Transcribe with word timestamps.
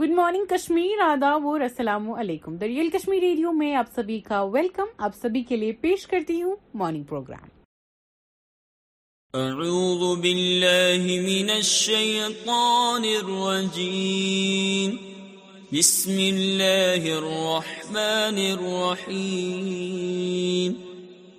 Good 0.00 0.10
morning 0.16 0.44
Kashmir 0.50 1.00
آداب 1.04 1.46
اور 1.46 1.60
السلام 1.60 2.08
علیکم 2.20 2.54
دریال 2.58 2.88
کشمیر 2.90 3.18
ریڈیو 3.22 3.50
میں 3.52 3.74
آپ 3.76 3.86
سبھی 3.94 4.18
کا 4.28 4.40
ویلکم 4.52 4.86
آپ 5.04 5.16
سبھی 5.20 5.42
کے 5.48 5.56
لیے 5.56 5.72
پیش 5.80 6.06
کرتی 6.12 6.40
ہوں 6.42 6.54
مارننگ 6.82 7.02
پروگرام 7.10 7.48
اعوذ 9.40 10.18
باللہ 10.20 11.02
من 11.08 11.22
من 11.26 11.50
الشیطان 11.56 13.04
الرجیم 13.18 14.96
بسم 15.76 16.16
اللہ 16.28 17.10
الرحمن 17.16 18.40
الرحیم 18.48 19.44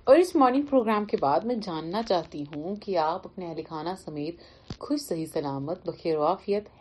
اور 0.04 0.16
اس 0.18 0.34
مارننگ 0.36 0.62
پروگرام 0.70 1.04
کے 1.10 1.16
بعد 1.20 1.40
میں 1.46 1.54
جاننا 1.62 2.00
چاہتی 2.06 2.42
ہوں 2.54 2.74
کہ 2.84 2.96
آپ 2.98 3.26
اپنے 3.26 3.46
اہل 3.46 3.60
خانہ 3.68 3.88
سمیت 3.98 4.72
خوش 4.84 5.00
صحیح 5.00 5.26
سلامت 5.32 5.86
بخیر 5.88 6.16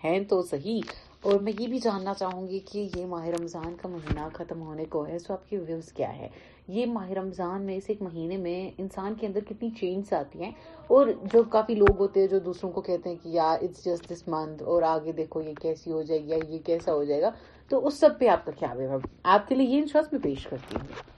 ہیں 0.05 0.17
تو 0.29 0.41
صحیح 0.51 0.81
اور 1.29 1.39
میں 1.47 1.53
یہ 1.59 1.67
بھی 1.73 1.79
جاننا 1.83 2.13
چاہوں 2.19 2.47
گی 2.47 2.59
کہ 2.71 2.87
یہ 2.95 3.05
ماہ 3.09 3.27
رمضان 3.37 3.75
کا 3.81 3.89
مہینہ 3.89 4.27
ختم 4.37 4.61
ہونے 4.67 4.85
کو 4.89 5.05
ہے 5.07 5.19
سو 5.25 5.33
آپ 5.33 5.47
کی 5.49 5.57
ویوز 5.67 5.91
کیا 5.97 6.15
ہے 6.17 6.29
یہ 6.77 6.85
ماہ 6.93 7.09
رمضان 7.19 7.65
میں 7.65 7.75
اس 7.77 7.89
ایک 7.89 8.01
مہینے 8.01 8.37
میں 8.47 8.59
انسان 8.81 9.15
کے 9.19 9.27
اندر 9.27 9.43
کتنی 9.49 9.69
چینج 9.79 10.13
آتی 10.21 10.41
ہیں 10.43 10.51
اور 10.95 11.07
جو 11.33 11.43
کافی 11.57 11.75
لوگ 11.83 11.97
ہوتے 11.99 12.19
ہیں 12.19 12.27
جو 12.31 12.39
دوسروں 12.49 12.71
کو 12.71 12.81
کہتے 12.89 13.09
ہیں 13.09 13.17
کہ 13.23 13.29
یار 13.35 13.63
اٹس 13.63 13.85
جسٹ 13.85 14.09
دس 14.13 14.27
منتھ 14.27 14.63
اور 14.63 14.81
آگے 14.95 15.11
دیکھو 15.21 15.41
یہ 15.41 15.53
کیسی 15.61 15.91
ہو 15.91 16.01
جائے 16.01 16.19
گی 16.25 16.33
یہ 16.53 16.59
کیسا 16.65 16.93
ہو 16.93 17.03
جائے 17.11 17.21
گا 17.21 17.31
تو 17.69 17.85
اس 17.87 17.99
سب 17.99 18.19
پہ 18.19 18.27
آپ 18.37 18.45
کا 18.45 18.51
کیا 18.59 18.73
آپ 19.35 19.47
کے 19.47 19.55
لیے 19.55 19.67
یہ 19.75 19.79
انشورس 19.81 20.11
میں 20.13 20.21
پیش 20.23 20.47
کرتی 20.47 20.75
ہوں 20.75 21.09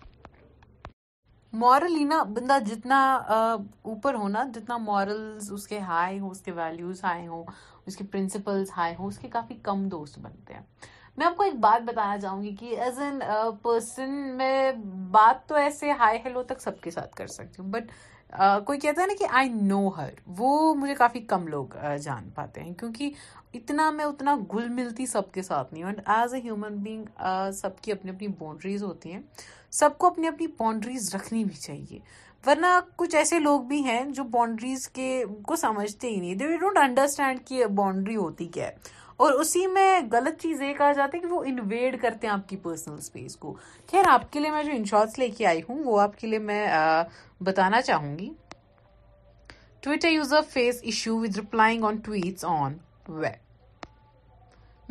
مورلی 1.61 2.03
نا 2.03 2.21
بندہ 2.35 2.57
جتنا 2.65 2.99
اوپر 3.31 4.13
ہو 4.19 4.27
نا 4.27 4.43
جتنا 4.53 4.77
مورلز 4.85 5.51
اس 5.53 5.67
کے 5.67 5.79
ہائی 5.89 6.19
ہوں 6.19 6.29
اس 6.29 6.39
کے 6.41 6.51
ویلیوز 6.55 7.03
ہائی 7.03 7.27
ہوں 7.27 7.43
اس 7.87 7.95
کے 7.97 8.03
پرنسپلز 8.11 8.71
ہائی 8.77 8.93
ہوں 8.99 9.07
اس 9.07 9.17
کے 9.19 9.27
کافی 9.31 9.55
کم 9.63 9.87
دوست 9.89 10.17
بنتے 10.21 10.53
ہیں 10.53 10.61
میں 11.17 11.25
آپ 11.25 11.35
کو 11.37 11.43
ایک 11.43 11.55
بات 11.65 11.81
بتانا 11.87 12.17
چاہوں 12.19 12.41
گی 12.43 12.55
کہ 12.59 12.79
ایز 12.83 12.99
این 12.99 13.19
پرسن 13.61 14.13
میں 14.37 14.71
بات 15.11 15.47
تو 15.49 15.55
ایسے 15.55 15.91
ہائی 15.99 16.19
ہیلو 16.25 16.43
تک 16.53 16.61
سب 16.61 16.79
کے 16.81 16.91
ساتھ 16.91 17.15
کر 17.15 17.27
سکتی 17.37 17.61
ہوں 17.61 17.69
بٹ 17.71 17.91
کوئی 18.65 18.79
کہتا 18.79 19.01
ہے 19.01 19.07
نا 19.07 19.13
کہ 19.19 19.25
آئی 19.43 19.49
نو 19.61 19.87
ہر 19.97 20.09
وہ 20.37 20.73
مجھے 20.75 20.95
کافی 20.95 21.19
کم 21.33 21.47
لوگ 21.47 21.77
جان 22.03 22.29
پاتے 22.35 22.63
ہیں 22.63 22.73
کیونکہ 22.79 23.11
اتنا 23.57 23.89
میں 23.97 24.05
اتنا 24.05 24.35
گل 24.53 24.67
ملتی 24.79 25.05
سب 25.05 25.31
کے 25.31 25.41
ساتھ 25.43 25.73
نہیں 25.73 25.83
ہوں 25.83 25.91
and 25.91 26.07
as 26.17 26.33
a 26.33 26.39
human 26.43 26.77
being 26.83 27.05
سب 27.61 27.79
کی 27.81 27.91
اپنی 27.91 28.11
اپنی 28.11 28.27
باؤنڈریز 28.39 28.83
ہوتی 28.83 29.13
ہیں 29.13 29.21
سب 29.79 29.97
کو 29.97 30.07
اپنی 30.07 30.27
اپنی 30.27 30.45
باؤنڈریز 30.57 31.13
رکھنی 31.15 31.43
بھی 31.43 31.55
چاہیے 31.61 31.97
ورنہ 32.45 32.67
کچھ 32.95 33.15
ایسے 33.15 33.37
لوگ 33.39 33.61
بھی 33.67 33.81
ہیں 33.83 34.01
جو 34.15 34.23
باؤنڈریز 34.33 34.87
کے 34.97 35.07
کو 35.47 35.55
سمجھتے 35.55 36.09
ہی 36.09 36.19
نہیں 36.19 36.35
دے 36.41 36.57
ڈونٹ 36.61 36.77
انڈرسٹینڈ 36.77 37.39
کہ 37.47 37.65
باؤنڈری 37.77 38.15
ہوتی 38.15 38.45
کیا 38.57 38.67
ہے 38.67 38.73
اور 39.25 39.31
اسی 39.41 39.65
میں 39.77 39.99
غلط 40.11 40.41
چیز 40.41 40.61
یہ 40.61 40.73
کہا 40.77 40.91
جاتا 40.97 41.17
ہے 41.17 41.21
کہ 41.21 41.27
وہ 41.33 41.43
انویڈ 41.47 41.99
کرتے 42.01 42.27
ہیں 42.27 42.33
آپ 42.33 42.47
کی 42.49 42.57
پرسنل 42.67 43.27
کو 43.39 43.53
خیر 43.91 44.07
آپ 44.09 44.31
کے 44.33 44.39
لیے 44.39 44.51
میں 44.51 44.63
جو 44.63 44.71
انشورٹس 44.75 45.17
لے 45.19 45.29
کے 45.37 45.45
آئی 45.53 45.61
ہوں 45.69 45.83
وہ 45.85 45.99
آپ 46.01 46.17
کے 46.19 46.27
لیے 46.27 46.39
میں 46.49 46.65
بتانا 47.47 47.81
چاہوں 47.89 48.17
گی 48.19 48.29
Twitter 49.81 50.11
users 50.11 50.41
face 50.51 50.79
issue 50.93 51.21
replying 51.37 51.83
on 51.83 51.95
tweets 52.05 52.45
on 52.49 52.77
web 53.09 53.89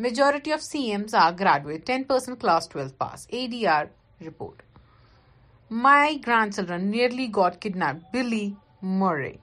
majority 0.07 0.53
of 0.53 0.63
CMs 0.91 1.15
ten 1.87 2.03
percent 2.11 2.41
class 2.41 2.69
twelfth 2.69 2.93
pass 2.97 3.27
A 3.31 3.47
D 3.51 3.65
R 3.77 3.85
report 4.27 4.61
My 5.81 6.17
grandchildren 6.17 6.91
nearly 6.91 7.29
got 7.35 7.59
kidnapped. 7.59 8.11
Billy 8.11 8.55
Murray. 8.79 9.39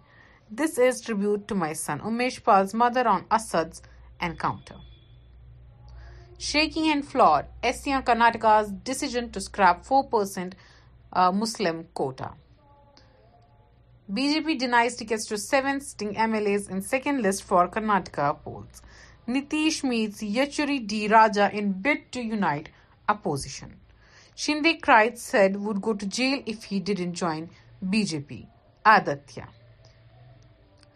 This 0.48 0.78
is 0.78 1.00
tribute 1.00 1.48
to 1.48 1.56
my 1.56 1.72
son 1.72 1.98
Umesh 1.98 2.36
Pal's 2.44 2.72
mother 2.72 3.02
on 3.12 3.24
Assad's 3.38 3.82
encounter. 4.20 4.76
Shaking 6.38 6.86
and 6.92 7.04
flawed, 7.04 7.46
SCM 7.64 8.04
Karnataka's 8.04 8.70
decision 8.70 9.32
to 9.32 9.40
scrap 9.40 9.84
4% 9.84 10.52
uh, 11.12 11.32
Muslim 11.32 11.84
quota. 11.92 12.30
BJP 14.08 14.56
denies 14.56 14.94
tickets 14.94 15.26
to 15.26 15.36
7 15.36 15.80
sitting 15.80 16.14
MLAs 16.14 16.70
in 16.70 16.80
second 16.80 17.22
list 17.22 17.42
for 17.42 17.66
Karnataka 17.66 18.44
polls. 18.44 18.82
Nitish 19.26 19.82
meets 19.82 20.22
Yechuri 20.22 20.86
D. 20.86 21.08
Raja 21.08 21.50
in 21.52 21.72
bid 21.72 22.12
to 22.12 22.22
unite 22.22 22.68
opposition. 23.08 23.68
Shinde 24.40 24.72
crisis 24.82 25.22
said 25.30 25.56
would 25.60 25.78
go 25.84 25.92
to 26.00 26.06
jail 26.16 26.38
if 26.50 26.58
he 26.70 26.78
didn't 27.00 27.16
join 27.20 27.44
B 27.90 28.02
J 28.12 28.18
P 28.28 28.40
Aditya 28.92 29.44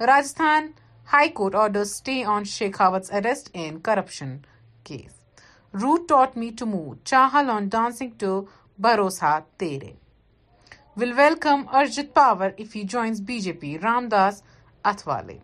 Rajasthan 0.06 0.66
high 1.12 1.28
court 1.40 1.54
order 1.62 1.80
stay 1.80 2.14
on 2.34 2.44
Shekhawat 2.52 3.12
arrest 3.18 3.48
and 3.52 3.82
corruption 3.84 4.30
case 4.84 5.42
row 5.82 5.94
ٹوٹ 6.08 6.36
می 6.38 6.50
ٹو 6.58 6.66
مو 6.66 6.82
Chahal 7.12 7.50
on 7.54 7.68
dancing 7.72 8.10
to 8.20 8.40
بروسا 8.86 9.38
تری 9.58 9.92
well 10.96 11.12
welcome 11.18 11.62
Ajit 11.80 12.14
Pawar 12.14 12.50
if 12.56 12.76
he 12.76 12.82
joins 12.92 13.20
B 13.26 13.38
J 13.48 13.52
P 13.60 13.76
Ram 13.82 14.08
Das 14.16 14.42
Athawale 14.92 15.38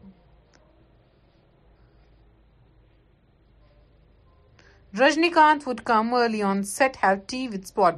Rajinikanth 5.30 5.66
would 5.66 5.80
come 5.86 6.12
early 6.14 6.40
on 6.42 6.62
set 6.66 6.96
have 7.02 7.16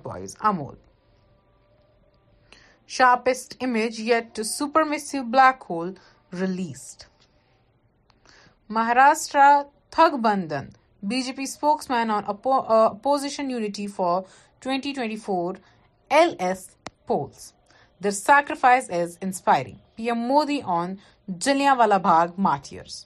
TVs 0.04 0.34
Amul 0.48 0.74
sharpest 2.96 3.54
yet 3.98 4.40
supermassive 4.88 5.22
black 5.32 5.64
hole 5.70 5.92
released 6.40 7.02
Maharashtra 8.76 9.46
thug 9.96 10.16
bandhan 10.24 10.68
B 11.08 11.20
J 11.22 11.32
P 11.36 11.42
spokesman 11.90 12.10
on 12.14 12.22
opposition 12.34 13.50
unity 13.50 13.86
for 13.96 14.20
twenty 14.64 14.92
twenty 14.96 15.16
four 15.24 15.54
L 16.18 16.34
S 16.48 16.68
polls 17.06 17.52
the 18.04 18.10
sacrifices 18.18 18.90
is 19.00 19.16
inspiring 19.20 19.76
P 19.94 20.10
M 20.10 20.26
Modi 20.28 20.60
on 20.80 20.94
Jallianwala 21.78 21.96
Bagh 22.08 22.40
martyrs 22.48 23.02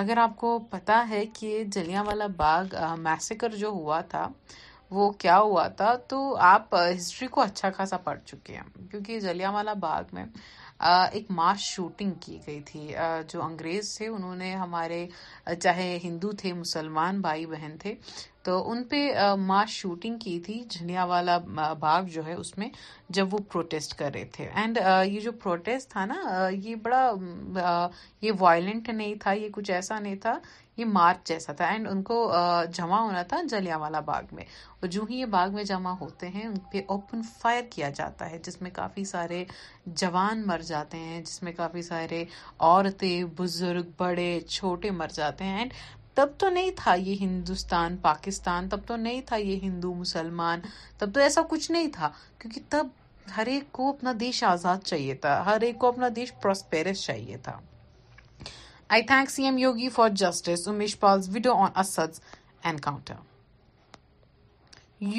اگر 0.00 0.18
آپ 0.18 0.36
کو 0.36 0.58
پتا 0.70 1.04
ہے 1.08 1.24
کہ 1.38 1.62
جلیاں 1.74 2.02
والا 2.06 2.26
باغ 2.36 2.74
massacre 3.00 3.54
جو 3.56 3.68
ہوا 3.76 4.00
تھا 4.12 4.28
وہ 4.96 5.10
کیا 5.22 5.38
ہوا 5.38 5.66
تھا 5.78 5.94
تو 6.08 6.18
آپ 6.46 6.74
ہسٹری 6.74 7.28
کو 7.36 7.40
اچھا 7.40 7.70
خاصا 7.76 7.96
پڑھ 8.08 8.18
چکے 8.26 8.56
ہیں 8.56 8.88
کیونکہ 8.90 9.20
جلیاں 9.20 9.52
والا 9.52 9.72
باغ 9.86 10.02
میں 10.12 10.24
ایک 11.16 11.30
ماس 11.40 11.60
شوٹنگ 11.60 12.10
کی 12.20 12.38
گئی 12.46 12.60
تھی 12.66 12.92
جو 13.32 13.42
انگریز 13.44 13.96
تھے 13.96 14.08
انہوں 14.14 14.34
نے 14.44 14.54
ہمارے 14.54 15.06
چاہے 15.60 15.96
ہندو 16.04 16.32
تھے 16.42 16.52
مسلمان 16.52 17.20
بھائی 17.20 17.46
بہن 17.54 17.76
تھے 17.82 17.94
تو 18.44 18.54
ان 18.70 18.82
پہ 18.88 18.96
ماس 19.38 19.68
شوٹنگ 19.70 20.18
کی 20.22 20.38
تھی 20.46 20.54
جھنیا 20.70 21.04
والا 21.10 21.36
باغ 21.80 22.02
جو 22.14 22.24
ہے 22.26 22.32
اس 22.40 22.56
میں 22.58 22.68
جب 23.18 23.34
وہ 23.34 23.38
پروٹیسٹ 23.52 23.94
کر 23.98 24.10
رہے 24.14 24.24
تھے 24.32 24.48
اینڈ 24.62 24.78
یہ 25.10 25.18
جو 25.20 25.32
پروٹیسٹ 25.42 25.90
تھا 25.90 26.04
نا 26.06 26.48
یہ 26.52 26.74
بڑا 26.82 27.86
یہ 28.22 28.32
وائلنٹ 28.40 28.88
نہیں 28.88 29.14
تھا 29.22 29.32
یہ 29.32 29.48
کچھ 29.52 29.70
ایسا 29.70 29.98
نہیں 29.98 30.16
تھا 30.22 30.38
یہ 30.76 30.84
مارچ 30.92 31.26
جیسا 31.28 31.52
تھا 31.58 31.66
اینڈ 31.72 31.88
ان 31.88 32.02
کو 32.02 32.16
جمع 32.78 32.98
ہونا 33.00 33.22
تھا 33.32 33.40
جلیا 33.50 33.76
والا 33.78 34.00
باغ 34.10 34.34
میں 34.34 34.44
اور 34.80 34.88
جو 34.96 35.04
ہی 35.10 35.20
یہ 35.20 35.24
باغ 35.38 35.54
میں 35.54 35.64
جمع 35.64 35.92
ہوتے 36.00 36.28
ہیں 36.34 36.44
ان 36.46 36.54
پہ 36.72 36.80
اوپن 36.94 37.20
فائر 37.40 37.62
کیا 37.74 37.90
جاتا 37.96 38.30
ہے 38.30 38.38
جس 38.46 38.60
میں 38.62 38.70
کافی 38.80 39.04
سارے 39.14 39.44
جوان 40.02 40.46
مر 40.46 40.62
جاتے 40.72 40.98
ہیں 41.06 41.20
جس 41.22 41.42
میں 41.42 41.52
کافی 41.56 41.82
سارے 41.92 42.24
عورتیں 42.58 43.22
بزرگ 43.40 43.90
بڑے 43.98 44.30
چھوٹے 44.48 44.90
مر 45.00 45.12
جاتے 45.14 45.44
ہیں 45.44 45.58
اینڈ 45.58 45.72
تب 46.16 46.28
تو 46.38 46.48
نہیں 46.48 46.70
تھا 46.76 46.94
یہ 46.94 47.14
ہندوستان 47.20 47.96
پاکستان 48.02 48.68
تب 48.68 48.80
تو 48.86 48.96
نہیں 48.96 49.20
تھا 49.26 49.36
یہ 49.36 49.56
ہندو 49.62 49.94
مسلمان 49.94 50.60
تب 50.98 51.14
تو 51.14 51.20
ایسا 51.20 51.42
کچھ 51.50 51.70
نہیں 51.70 51.88
تھا 51.92 52.10
کیونکہ 52.40 52.60
تب 52.74 52.86
ہر 53.36 53.46
ایک 53.54 53.64
کو 53.72 53.88
اپنا 53.88 54.12
دیش 54.20 54.42
آزاد 54.44 54.84
چاہیے 54.84 55.14
تھا 55.24 55.42
ہر 55.46 55.60
ایک 55.68 55.78
کو 55.78 55.88
اپنا 55.88 56.08
دیش 56.16 56.32
پراسپیرس 56.42 57.02
چاہیے 57.04 57.36
تھا 57.42 57.58
I 58.94 59.02
think 59.10 59.30
C 59.30 59.44
M 59.44 59.58
Yogi 59.58 59.88
for 59.94 60.08
justice 60.22 60.66
Umesh 60.68 60.98
Pal's 61.00 61.28
video 61.34 61.54
on 61.66 61.70
Asad 61.86 62.18
encounter 62.70 63.14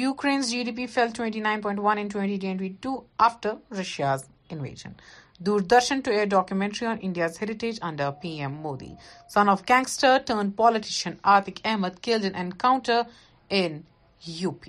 Ukraine's 0.04 0.48
GDP 0.52 0.84
fell 0.92 1.10
29.1 1.16 2.00
in 2.02 2.08
2022 2.12 2.92
after 3.26 3.50
Russia's 3.80 4.22
invasion. 4.54 4.96
Doordarshan 5.42 6.02
to 6.04 6.14
air 6.14 6.24
documentary 6.24 6.88
on 6.88 6.98
India's 6.98 7.36
heritage 7.36 7.78
under 7.82 8.10
PM 8.10 8.62
Modi. 8.62 8.96
Son 9.28 9.50
of 9.50 9.66
gangster 9.66 10.18
turned 10.18 10.56
politician 10.56 11.20
Atiq 11.22 11.60
Ahmed 11.62 12.00
killed 12.00 12.24
in 12.24 12.34
encounter 12.34 13.04
in 13.50 13.84
UP. 14.42 14.64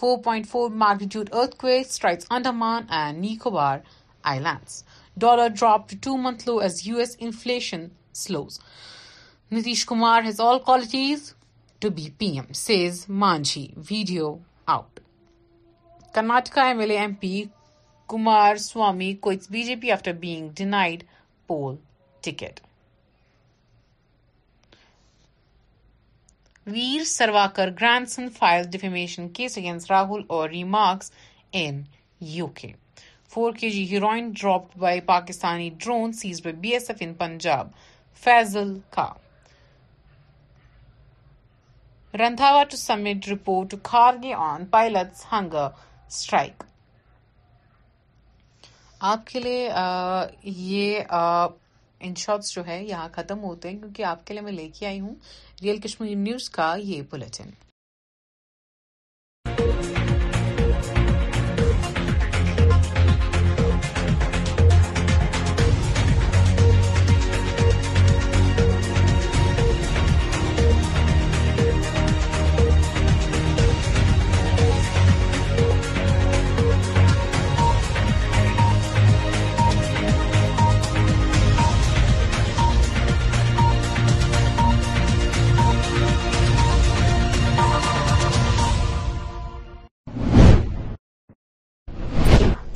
4.4 0.00 0.72
magnitude 0.72 1.28
earthquake 1.34 1.86
strikes 1.86 2.26
Andaman 2.30 2.86
and 2.88 3.20
Nicobar 3.20 3.82
Islands. 4.24 4.84
Dollar 5.18 5.50
dropped 5.50 5.90
to 5.90 5.96
two-month 5.96 6.46
low 6.46 6.60
as 6.60 6.86
US 6.86 7.14
inflation 7.16 7.90
slows. 8.10 8.58
Nitish 9.52 9.86
Kumar 9.86 10.22
has 10.22 10.40
all 10.40 10.60
qualities 10.60 11.34
to 11.82 11.90
be 11.90 12.08
PM, 12.08 12.54
says 12.54 13.04
Manji. 13.04 13.76
Video 13.76 14.40
out. 14.66 14.98
Karnataka 16.14 16.72
MLA 16.74 16.96
MP 17.12 17.50
Kumaraswamy 18.60 19.12
quotes 19.22 19.50
B 19.50 19.62
J 19.64 19.74
P 19.82 19.90
after 19.92 20.12
bag 20.22 20.48
Diana 20.56 20.82
pool 21.46 21.74
ticket 22.24 22.60
Veer 26.66 27.04
Savarkar 27.04 27.70
grandson 28.10 28.28
files 28.38 28.62
defamation 28.72 29.28
case 29.38 29.56
against 29.58 29.90
Rahul 29.90 30.22
over 30.36 30.48
remarks 30.48 31.10
in 31.62 31.82
U 32.34 32.46
K 32.60 32.70
four 33.34 33.52
K 33.60 33.70
G 33.70 33.84
heroin 33.90 34.30
drop 34.40 34.76
by 34.78 35.00
Pakistani 35.10 35.68
drone 35.84 36.12
seized 36.20 36.42
by 36.44 36.54
B 36.60 36.72
S 36.74 36.90
F 36.90 36.98
in 37.06 37.14
Punjab 37.24 37.70
Faizal 38.24 38.74
خا 38.96 39.08
روا 42.18 42.62
to 42.70 42.76
submit 42.76 43.28
report 43.32 43.74
خار 43.84 44.22
گے 44.22 44.32
on 44.50 44.66
Pilot 44.76 45.32
ہنگ 45.32 45.54
strike 46.20 46.62
آپ 49.12 49.24
کے 49.26 49.40
لیے 49.40 49.68
یہ 50.50 51.12
ان 52.06 52.14
shots 52.22 52.52
جو 52.54 52.62
ہے 52.66 52.78
یہاں 52.84 53.08
ختم 53.12 53.42
ہوتے 53.42 53.70
ہیں 53.70 53.78
کیونکہ 53.78 54.04
آپ 54.12 54.26
کے 54.26 54.34
لیے 54.34 54.42
میں 54.42 54.52
لے 54.52 54.68
کے 54.78 54.86
آئی 54.86 55.00
ہوں 55.00 55.14
ریئل 55.62 55.78
کشمیر 55.86 56.14
نیوز 56.16 56.48
کا 56.50 56.74
یہ 56.82 57.02
بلٹن 57.10 57.50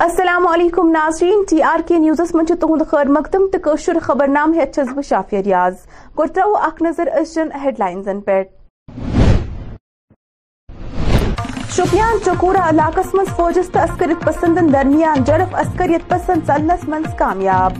السلام 0.03 0.45
علیکم 0.47 0.89
ناظرین 0.91 1.41
ٹی 1.49 1.61
آر 1.69 1.79
کے 1.87 1.97
نیوزس 1.99 2.33
من 2.35 2.45
تہد 2.59 2.81
خیر 2.91 3.07
مقدم 3.11 3.45
توشر 3.63 3.97
خبر 4.01 4.27
نام 4.27 4.51
بہ 4.95 5.01
شافیہ 5.07 5.39
ریاض 5.45 5.73
یاز 6.17 6.31
ترو 6.35 6.55
اخ 6.65 6.81
نظر 6.81 7.07
ہیڈ 7.63 7.81
شپیان 11.75 12.23
چکورہ 12.25 12.61
علاقہ 12.69 12.99
مز 13.13 13.33
فوجس 13.37 13.69
تو 13.73 13.79
عسکریت 13.83 14.23
پسند 14.25 14.73
درمیان 14.73 15.23
جڑف 15.27 15.55
عسکریت 15.65 16.07
پسند 16.09 16.47
ثلنس 16.47 17.07
کامیاب 17.19 17.77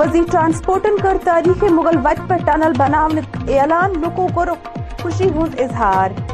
وزیر 0.00 0.30
ٹرانسپورٹن 0.30 0.96
کر 1.02 1.16
تاریخ 1.24 1.64
مغل 1.78 1.98
وت 2.04 2.20
پہ 2.28 2.36
ٹنل 2.46 2.72
بنانے 2.78 3.56
اعلان 3.58 4.00
لوکو 4.02 4.26
کور 4.34 4.54
خوشی 5.02 5.28
ہند 5.38 5.60
اظہار 5.60 6.33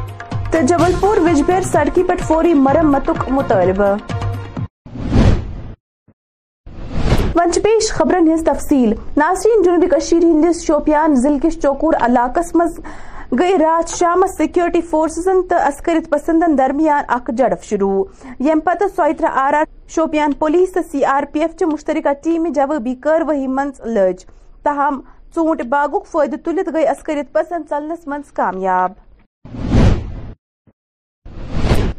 تو 0.51 0.59
جبل 0.69 0.91
پور 1.01 1.17
وجب 1.25 1.49
سڑکی 1.65 2.01
پوری 2.27 2.53
مرمت 2.61 3.09
مطالبہ 3.33 3.83
تفصیل 8.45 8.89
ناظرین 9.17 9.61
جنوبی 9.65 9.87
کشیر 9.91 10.23
ہندس 10.23 10.61
شوپیان 10.65 11.13
ضلع 11.23 11.37
کس 11.43 11.57
چوکور 11.61 11.93
علاق 12.07 12.39
مز 12.61 12.79
گئی 13.39 13.57
رات 13.57 13.93
شام 13.99 14.25
سیکیورٹی 14.37 14.81
فورسزن 14.89 15.41
تو 15.49 15.55
عسکرت 15.67 16.09
پسندن 16.11 16.57
درمیان 16.57 17.03
اک 17.15 17.31
جڑف 17.37 17.63
شروع 17.69 18.03
یم 18.47 18.59
پتہ 18.65 18.87
سوئترہ 18.95 19.31
آر 19.45 19.53
شوپیان 19.95 20.33
پولیس 20.39 20.73
تو 20.73 20.81
سی 20.91 21.05
آر 21.13 21.23
پی 21.33 21.41
ایف 21.41 21.55
چہ 21.59 21.65
مشترکہ 21.71 22.13
ٹیم 22.23 22.47
جوابی 22.55 22.95
جو 23.05 23.35
من 23.53 23.69
لج 23.93 24.25
تاہم 24.63 24.99
ٹونٹ 25.35 25.61
باغ 25.75 25.97
كید 26.13 26.37
گیے 26.73 26.85
عسکرت 26.87 27.33
پسند 27.33 27.69
چلنس 27.69 28.31
کامیاب 28.41 28.91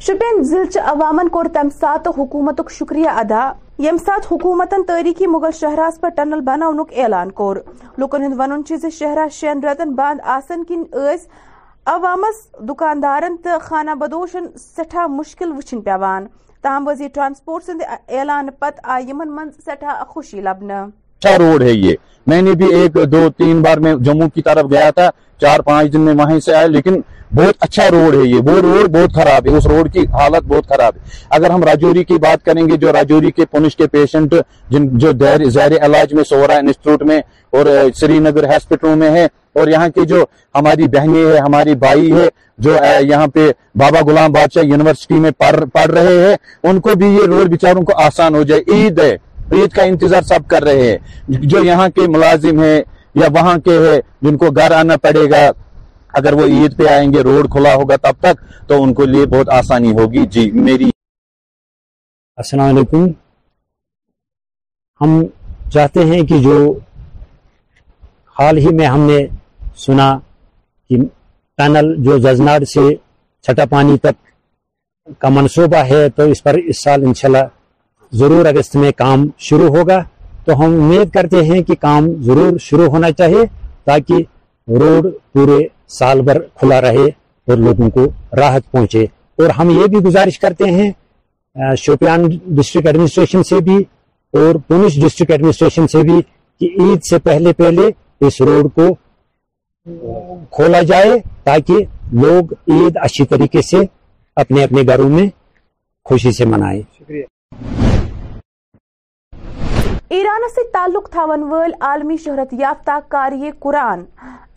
شپین 0.07 0.43
ضلع 0.43 0.81
عوامن 0.93 1.29
کور 1.35 1.45
تم 1.55 1.69
سات 1.81 2.07
حکومت 2.17 2.61
شکریہ 2.77 3.09
ادا 3.21 3.41
یم 3.83 3.97
سات 4.05 4.25
حکومتن 4.31 4.83
تاریخی 4.87 5.27
مغل 5.35 5.51
شہر 5.59 5.79
پر 6.01 6.09
ٹنل 6.17 6.41
بنانک 6.49 6.93
اعلان 7.03 7.31
کور 7.43 7.57
لکن 7.99 8.23
ہند 8.25 8.35
ون 8.39 8.63
شہرہ 8.99 9.27
شین 9.33 9.63
رتن 9.65 9.93
بند 9.97 10.21
آسن 10.37 10.65
کن 10.69 10.83
غس 10.93 11.27
عوامس 11.93 12.43
دکاندارن 12.69 13.37
تو 13.45 13.59
خانہ 13.69 13.95
بدوشن 14.01 14.47
سٹھا 14.61 15.07
مشکل 15.19 15.53
پیوان 15.85 16.27
تاہم 16.63 16.89
وزیر 16.89 17.09
ٹرانسپورٹ 17.15 17.65
سند 17.65 17.83
اعلان 17.89 18.51
پتہ 18.59 18.81
آئہن 18.97 19.33
من 19.35 19.51
سٹھا 19.67 20.03
خوشی 20.09 20.41
لبن 20.41 20.71
اچھا 21.25 21.37
روڈ 21.39 21.63
ہے 21.63 21.73
یہ 21.73 21.95
میں 22.27 22.41
نے 22.43 22.51
بھی 22.59 22.67
ایک 22.75 22.95
دو 23.13 23.29
تین 23.39 23.61
بار 23.63 23.79
میں 23.85 23.95
جموں 24.07 24.29
کی 24.35 24.43
طرف 24.43 24.71
گیا 24.71 24.91
تھا 24.97 25.09
چار 25.41 25.61
پانچ 25.67 25.93
دن 25.93 26.01
میں 26.05 26.15
وہیں 26.19 26.41
سے 26.45 26.55
آئے 26.55 26.69
لیکن 26.69 27.01
بہت 27.37 27.55
اچھا 27.65 27.83
روڈ 27.93 28.15
ہے 28.15 28.27
یہ 28.29 28.41
وہ 28.47 28.57
روڈ 28.63 28.89
بہت 28.97 29.15
خراب 29.15 29.47
ہے 29.49 29.57
اس 29.57 29.67
روڈ 29.67 29.93
کی 29.93 30.01
حالت 30.13 30.47
بہت 30.49 30.69
خراب 30.69 30.95
ہے 30.97 31.21
اگر 31.37 31.51
ہم 31.51 31.63
راجوری 31.65 32.05
کی 32.05 32.19
بات 32.25 32.45
کریں 32.47 32.63
گے 32.69 32.77
جو 32.85 32.93
راجوری 32.93 33.31
کے 33.37 33.45
پونش 33.51 33.77
کے 33.77 33.87
پیشنٹ 33.95 34.35
جن 34.71 34.89
جو 35.05 35.13
زہر 35.53 35.77
علاج 35.87 36.15
میں 36.15 36.25
سورا 36.29 36.57
انسٹیٹیوٹ 36.63 37.03
میں 37.11 37.21
اور 37.59 37.67
سری 38.01 38.19
نگر 38.29 38.49
ہاسپٹلوں 38.53 38.95
میں 39.03 39.11
ہے 39.11 39.25
اور 39.61 39.69
یہاں 39.69 39.89
کی 39.95 40.05
جو 40.09 40.25
ہماری 40.55 40.89
بہنیں 40.97 41.21
ہیں 41.25 41.41
ہماری 41.47 41.75
بھائی 41.87 42.13
ہے 42.13 42.29
جو 42.67 42.77
یہاں 43.09 43.27
پہ 43.35 43.51
بابا 43.81 44.01
غلام 44.11 44.33
بادشاہ 44.33 44.63
یونیورسٹی 44.65 45.21
میں 45.27 45.31
پڑھ 45.75 45.91
رہے 45.91 46.21
ہیں 46.29 46.37
ان 46.71 46.81
کو 46.87 46.95
بھی 46.99 47.15
یہ 47.17 47.27
روڈ 47.35 47.51
بیچاروں 47.51 47.83
کو 47.91 48.01
آسان 48.03 48.35
ہو 48.35 48.43
جائے 48.51 48.73
عید 48.75 48.99
ہے 49.01 49.17
عید 49.51 49.73
کا 49.77 49.83
انتظار 49.91 50.23
سب 50.33 50.49
کر 50.51 50.63
رہے 50.65 50.91
ہیں 50.91 51.39
جو 51.53 51.63
یہاں 51.65 51.89
کے 51.95 52.07
ملازم 52.15 52.61
ہیں 52.63 52.81
یا 53.21 53.27
وہاں 53.35 53.57
کے 53.65 53.79
ہیں 53.87 54.01
جن 54.23 54.37
کو 54.39 54.51
گھر 54.57 54.71
آنا 54.77 54.97
پڑے 55.03 55.29
گا 55.31 55.43
اگر 56.21 56.33
وہ 56.39 56.45
عید 56.57 56.77
پہ 56.77 56.87
آئیں 56.93 57.13
گے 57.13 57.21
روڈ 57.23 57.51
کھلا 57.53 57.75
ہوگا 57.75 57.97
تب 58.03 58.17
تک 58.21 58.41
تو 58.69 58.83
ان 58.83 58.93
کو 58.95 59.05
لئے 59.13 59.27
بہت 59.35 59.49
آسانی 59.59 59.91
ہوگی 59.99 60.25
جی 60.31 60.51
میری 60.67 60.89
السلام 62.43 62.75
علیکم 62.77 63.07
ہم 65.01 65.21
چاہتے 65.73 66.05
ہیں 66.05 66.23
کہ 66.27 66.39
جو 66.43 66.57
حال 68.39 68.59
ہی 68.65 68.75
میں 68.77 68.87
ہم 68.87 69.01
نے 69.11 69.19
سنا 69.87 70.13
کہ 70.89 70.97
ٹنل 71.59 71.95
جو 72.05 72.19
ززنار 72.19 72.65
سے 72.75 72.89
چھٹا 73.47 73.65
پانی 73.71 73.97
تک 74.03 75.19
کا 75.21 75.29
منصوبہ 75.29 75.83
ہے 75.91 76.09
تو 76.17 76.23
اس 76.33 76.43
پر 76.43 76.55
اس 76.67 76.83
سال 76.83 77.05
انشاءاللہ 77.07 77.45
ضرور 78.21 78.47
اگست 78.47 78.77
میں 78.77 78.91
کام 78.97 79.27
شروع 79.49 79.69
ہوگا 79.77 79.99
تو 80.45 80.59
ہم 80.61 80.75
امید 80.85 81.11
کرتے 81.15 81.43
ہیں 81.51 81.63
کہ 81.69 81.75
کام 81.81 82.09
ضرور 82.27 82.59
شروع 82.61 82.87
ہونا 82.93 83.11
چاہیے 83.19 83.45
تاکہ 83.87 84.23
روڈ 84.81 85.07
پورے 85.33 85.59
سال 85.99 86.21
بھر 86.29 86.39
کھلا 86.61 86.81
رہے 86.81 87.05
اور 87.49 87.57
لوگوں 87.67 87.89
کو 87.91 88.05
راحت 88.41 88.71
پہنچے 88.73 89.03
اور 89.41 89.51
ہم 89.59 89.71
یہ 89.79 89.87
بھی 89.95 89.99
گزارش 90.05 90.39
کرتے 90.39 90.71
ہیں 90.77 90.91
شوپیان 91.79 92.29
ڈسٹرکٹ 92.57 92.87
ایڈمنسٹریشن 92.87 93.43
سے 93.49 93.61
بھی 93.69 93.77
اور 94.41 94.55
پونچھ 94.69 94.99
ڈسٹرک 95.01 95.31
ایڈمنسٹریشن 95.31 95.89
سے 95.93 96.03
بھی 96.11 96.21
کہ 96.61 96.69
عید 96.83 97.05
سے 97.11 97.19
پہلے 97.29 97.53
پہلے 97.63 97.89
اس 98.27 98.41
روڈ 98.49 98.69
کو 98.75 98.93
کھولا 100.57 100.81
جائے 100.93 101.17
تاکہ 101.45 101.85
لوگ 102.25 102.53
عید 102.73 102.97
اچھی 103.03 103.25
طریقے 103.35 103.63
سے 103.71 103.83
اپنے 104.43 104.65
اپنے 104.65 104.83
گھروں 104.93 105.09
میں 105.19 105.29
خوشی 106.09 106.33
سے 106.37 106.45
منائیں 106.55 106.81
شکریہ 106.99 107.25
ایرانس 110.15 110.59
تعلق 110.73 111.09
تھاون 111.11 111.43
ول 111.51 111.73
عالمی 111.91 112.17
شہرت 112.25 112.53
یافتہ 112.61 112.99
قاری 113.13 113.51
قرآن 113.61 114.01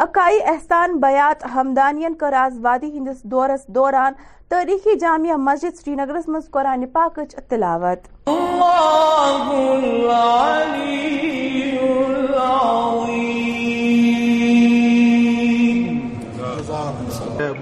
عقائی 0.06 0.40
احسان 0.54 0.98
بیات 1.02 1.46
ہمدانین 1.56 2.14
کر 2.24 2.34
آز 2.40 2.58
وادی 2.64 2.88
ہندس 2.98 3.24
دورس 3.36 3.66
دوران 3.76 4.14
تاریخی 4.50 4.98
جامعہ 5.02 5.36
مسجد 5.48 5.80
سری 5.80 5.96
نگرس 6.00 6.28
مز 6.36 6.50
قرآن 6.58 6.86
پاک 6.96 7.20
تلاوت 7.50 8.32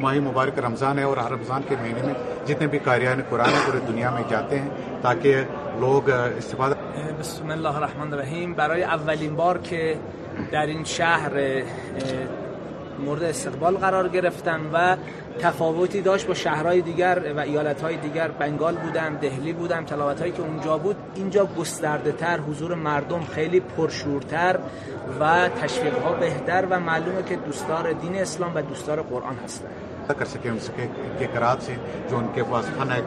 ماہی 0.04 0.20
مبارک 0.20 0.58
رمضان 0.66 1.00
ہے 1.00 1.04
اور 1.10 1.18
ہر 1.24 1.32
رمضان 1.32 1.62
کے 1.68 1.76
مہینے 1.82 2.02
میں 2.06 2.14
جتنے 2.48 2.68
بھی 2.72 2.80
قاریان 2.86 3.22
قرآن 3.30 3.54
پوری 3.66 3.80
دنیا 3.88 4.10
میں 4.16 4.24
جاتے 4.30 4.60
ہیں 4.64 4.88
تاکہ 5.02 5.78
لوگ 5.84 6.10
استفادہ 6.44 6.76
بسم 7.20 7.52
اللہ 7.56 7.78
الرحمن 7.82 8.14
الرحیم 8.14 8.54
برای 8.58 8.84
اولین 8.96 9.36
بار 9.42 9.58
که 9.70 9.98
در 10.52 10.66
این 10.74 10.84
شهر 10.92 11.34
مورد 13.06 13.24
استقبال 13.24 13.78
قرار 13.84 14.08
گرفتم 14.16 14.62
و 14.74 14.82
تفاوتی 15.42 16.02
داشت 16.08 16.28
با 16.28 16.34
شهرهای 16.42 16.82
دیگر 16.90 17.22
و 17.38 17.40
ایالتهای 17.40 17.98
دیگر 18.06 18.32
بنگال 18.44 18.76
بودم 18.84 19.18
دهلی 19.24 19.54
بودم 19.62 19.86
تلاوت 19.94 20.20
هایی 20.26 20.32
که 20.42 20.44
اونجا 20.48 20.78
بود 20.88 20.96
اینجا 21.24 21.48
گسترده 21.62 22.12
تر 22.26 22.40
حضور 22.50 22.76
مردم 22.90 23.24
خیلی 23.38 23.60
پرشورتر 23.72 24.60
و 25.22 25.32
تشویق 25.62 25.98
ها 26.04 26.14
بهتر 26.28 26.68
و 26.70 26.80
معلومه 26.92 27.24
که 27.34 27.42
دوستار 27.48 27.92
دین 28.06 28.16
اسلام 28.28 28.52
و 28.56 28.62
دوستار 28.74 29.02
قرآن 29.16 29.38
هستند 29.46 29.72
کر 30.18 30.26
سکیں 30.32 30.50
اس 30.52 30.70
کے 31.20 31.28
کرا 31.34 31.54
سے 31.66 31.74
جو 32.10 32.18
ان 32.18 32.28
کے 32.34 32.44
پاس 32.52 32.66
فن 32.78 32.92
ہے 32.92 33.00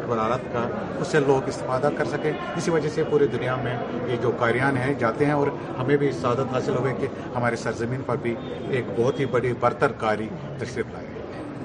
اس 1.00 1.06
سے 1.10 1.20
لوگ 1.26 1.48
استفادہ 1.48 1.88
کر 1.96 2.04
سکیں 2.12 2.32
اسی 2.32 2.70
وجہ 2.70 2.88
سے 2.94 3.02
پوری 3.10 3.26
دنیا 3.32 3.56
میں 3.64 3.76
یہ 4.08 4.16
جو 4.22 4.30
قاریان 4.38 4.76
ہیں 4.84 4.92
جاتے 4.98 5.26
ہیں 5.26 5.32
اور 5.32 5.46
ہمیں 5.78 5.96
بھی 6.04 6.10
سعادت 6.20 6.52
حاصل 6.54 6.76
ہوئے 6.76 6.94
کہ 7.00 7.06
ہمارے 7.34 7.56
سرزمین 7.64 8.02
پر 8.06 8.16
بھی 8.22 8.34
ایک 8.70 8.98
بہت 8.98 9.20
ہی 9.20 9.26
بڑی 9.36 9.52
برتر 9.60 9.92
کاری 10.04 10.28
تشریف 10.58 10.86
لائے 10.92 11.04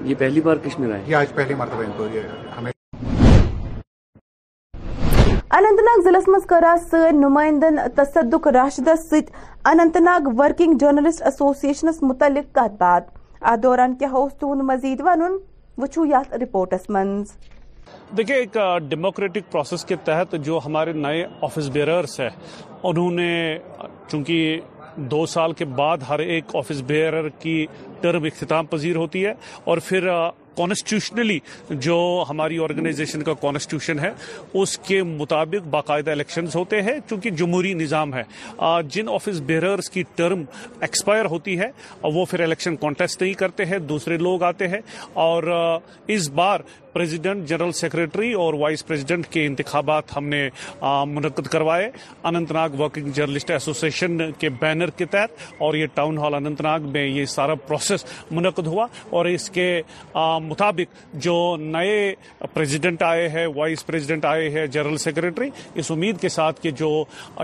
یہ 0.09 0.15
پہلی 0.17 0.41
بار 0.41 0.67
یہ 0.67 1.15
آج 1.15 1.33
پہلی 1.35 1.53
مرتبہ 1.55 1.83
ان 1.83 1.97
کو 1.97 2.07
اننت 5.55 5.79
ناگ 5.85 6.01
ضلع 6.03 6.19
مز 6.31 6.45
کرا 6.47 6.75
سر 6.91 7.11
نمائندن 7.13 7.79
تصدق 7.95 8.47
راشدہ 8.55 8.95
ست 9.03 9.31
انت 9.71 9.97
ناگ 10.07 10.27
ورکنگ 10.38 10.77
جرنلسٹ 10.83 11.21
ایسوسی 11.31 11.67
ایشن 11.67 11.88
متعلق 12.07 12.53
مزید 13.43 15.01
رپورٹس 16.41 16.88
دیکھیں 18.17 18.36
دیکھیے 18.36 18.43
ڈیموکریٹک 18.89 19.51
پروسیس 19.51 19.86
کے 19.86 19.95
تحت 20.05 20.36
جو 20.43 20.60
ہمارے 20.65 20.91
نئے 20.93 21.25
آفس 21.43 21.69
بیررس 21.74 22.19
ہیں 22.19 22.29
انہوں 22.83 23.12
نے 23.12 23.29
چونکہ 24.12 24.60
دو 25.12 25.25
سال 25.33 25.53
کے 25.60 25.65
بعد 25.75 25.98
ہر 26.10 26.19
ایک 26.19 26.55
آفس 26.55 26.81
بیئر 26.88 27.27
کی 27.41 27.65
ٹرم 28.01 28.24
اختتام 28.31 28.65
پذیر 28.74 28.95
ہوتی 28.95 29.25
ہے 29.25 29.33
اور 29.69 29.77
پھر 29.86 30.07
کانسٹیوشنلی 30.58 31.39
جو 31.70 31.98
ہماری 32.29 32.58
آرگنائزیشن 32.63 33.22
کا 33.24 33.34
کانسٹیوشن 33.41 34.00
ہے 34.00 34.10
اس 34.62 34.77
کے 34.88 35.01
مطابق 35.03 35.67
باقاعدہ 35.75 36.12
الیکشنز 36.12 36.55
ہوتے 36.55 36.81
ہیں 36.81 36.98
چونکہ 37.10 37.29
جمہوری 37.41 37.74
نظام 37.81 38.13
ہے 38.13 38.24
جن 38.93 39.10
آفس 39.13 39.39
بیررز 39.46 39.89
کی 39.91 40.03
ٹرم 40.15 40.43
ایکسپائر 40.79 41.25
ہوتی 41.36 41.60
ہے 41.60 41.70
وہ 42.13 42.25
پھر 42.29 42.39
الیکشن 42.43 42.75
کانٹیسٹ 42.86 43.22
نہیں 43.22 43.34
کرتے 43.43 43.65
ہیں 43.65 43.79
دوسرے 43.93 44.17
لوگ 44.17 44.43
آتے 44.43 44.67
ہیں 44.67 44.79
اور 45.27 45.43
اس 46.15 46.29
بار 46.41 46.60
پریزیڈنٹ 46.93 47.48
جنرل 47.48 47.72
سیکرٹری 47.72 48.31
اور 48.43 48.53
وائس 48.60 48.86
پریزیڈنٹ 48.88 49.27
کے 49.31 49.46
انتخابات 49.46 50.15
ہم 50.15 50.25
نے 50.29 50.48
منعقد 51.08 51.48
کروائے 51.51 51.89
Anant 52.29 52.51
Nag 52.51 52.70
working 52.79 53.12
journalist 53.15 53.51
association 53.51 54.17
کے 54.39 54.50
بینر 54.62 54.89
کے 54.98 55.05
تحت 55.12 55.62
اور 55.67 55.74
یہ 55.75 55.86
ٹاؤن 55.93 56.17
ہال 56.17 56.34
اننت 56.36 56.62
ناگ 56.62 56.88
میں 56.93 57.05
یہ 57.05 57.25
سارا 57.36 57.55
پروسیس 57.67 58.05
منعقد 58.31 58.67
ہوا 58.67 58.88
اور 59.20 59.25
اس 59.25 59.50
کے 59.50 59.67
مطابق 60.48 60.98
جو 61.24 61.36
نئے 61.60 62.13
پریزیڈنٹ 62.53 63.01
آئے 63.03 63.27
ہیں 63.29 63.45
وائس 63.55 63.86
پریزیڈنٹ 63.86 64.25
آئے 64.25 64.50
ہیں 64.50 64.65
جنرل 64.75 64.98
سیکرٹری 65.03 65.50
اس 65.81 65.91
امید 65.91 66.19
کے 66.21 66.29
ساتھ 66.38 66.62
کہ 66.62 66.71
جو 66.81 66.89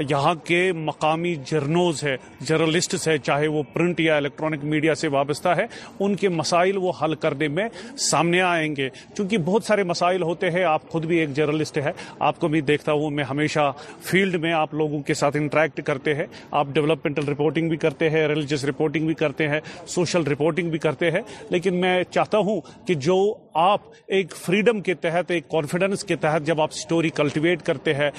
یہاں 0.10 0.34
کے 0.48 0.62
مقامی 0.90 1.36
جرنوز 1.52 2.04
ہے 2.04 2.16
جرنلسٹس 2.48 3.08
ہے 3.08 3.18
چاہے 3.24 3.48
وہ 3.56 3.64
پرنٹ 3.74 4.00
یا 4.00 4.18
الیکٹرانک 4.18 4.64
میڈیا 4.76 4.96
سے 5.04 5.08
وابستہ 5.18 5.50
ہے 5.58 5.66
ان 6.06 6.16
کے 6.24 6.30
مسائل 6.30 6.78
وہ 6.82 6.92
حل 7.02 7.16
کرنے 7.26 7.48
میں 7.58 7.68
سامنے 8.10 8.42
آئیں 8.42 8.76
گے 8.78 8.90
چونکہ 9.18 9.38
بہت 9.46 9.64
سارے 9.64 9.84
مسائل 9.94 10.22
ہوتے 10.24 10.52
ہیں 10.52 10.64
آپ 10.74 10.90
خود 10.90 11.06
بھی 11.06 11.18
ایک 11.20 11.34
جرنلسٹ 11.36 11.78
ہے 11.86 11.92
آپ 12.30 12.40
کو 12.40 12.48
بھی 12.56 12.62
دیکھتا 12.72 12.92
ہوں 13.02 13.10
میں 13.20 13.24
ہمیشہ 13.30 13.72
فیلڈ 14.06 14.36
میں 14.42 14.54
آپ 14.54 14.74
لوگوں 14.82 15.02
کے 15.08 15.14
ساتھ 15.22 15.38
انٹریکٹ 15.38 15.82
کرتے 15.86 16.14
ہیں 16.16 16.26
آپ 16.62 16.68
ڈیولپمنٹل 16.74 17.28
رپورٹنگ 17.30 17.70
بھی 17.70 17.78
کرتے 17.86 18.10
ہیں 18.10 18.28
ریلیجس 18.28 18.64
رپورٹنگ 18.66 19.06
بھی 19.08 19.14
کرتے 19.24 19.48
ہیں 19.50 19.60
سوشل 19.96 20.24
رپورٹنگ 20.32 20.70
بھی 20.70 20.80
کرتے 20.86 21.12
ہیں 21.12 21.22
لیکن 21.52 21.80
میں 21.82 21.94
چاہتا 22.14 22.38
ہوں 22.48 22.62
کہ 22.88 22.94
جو 23.06 23.16
آپ 23.60 23.82
ایک 24.18 24.34
فریڈم 24.36 24.80
کے 24.82 24.94
تحت 25.06 25.32
ایک 25.32 25.48
کانفیڈنس 25.52 26.04
کے 26.10 26.16
تحت 26.26 26.46
جب 26.46 26.60
آپ 26.62 26.74
سٹوری 26.74 27.10
کلٹیویٹ 27.16 27.62
کرتے 27.66 27.94
ہیں 27.94 28.10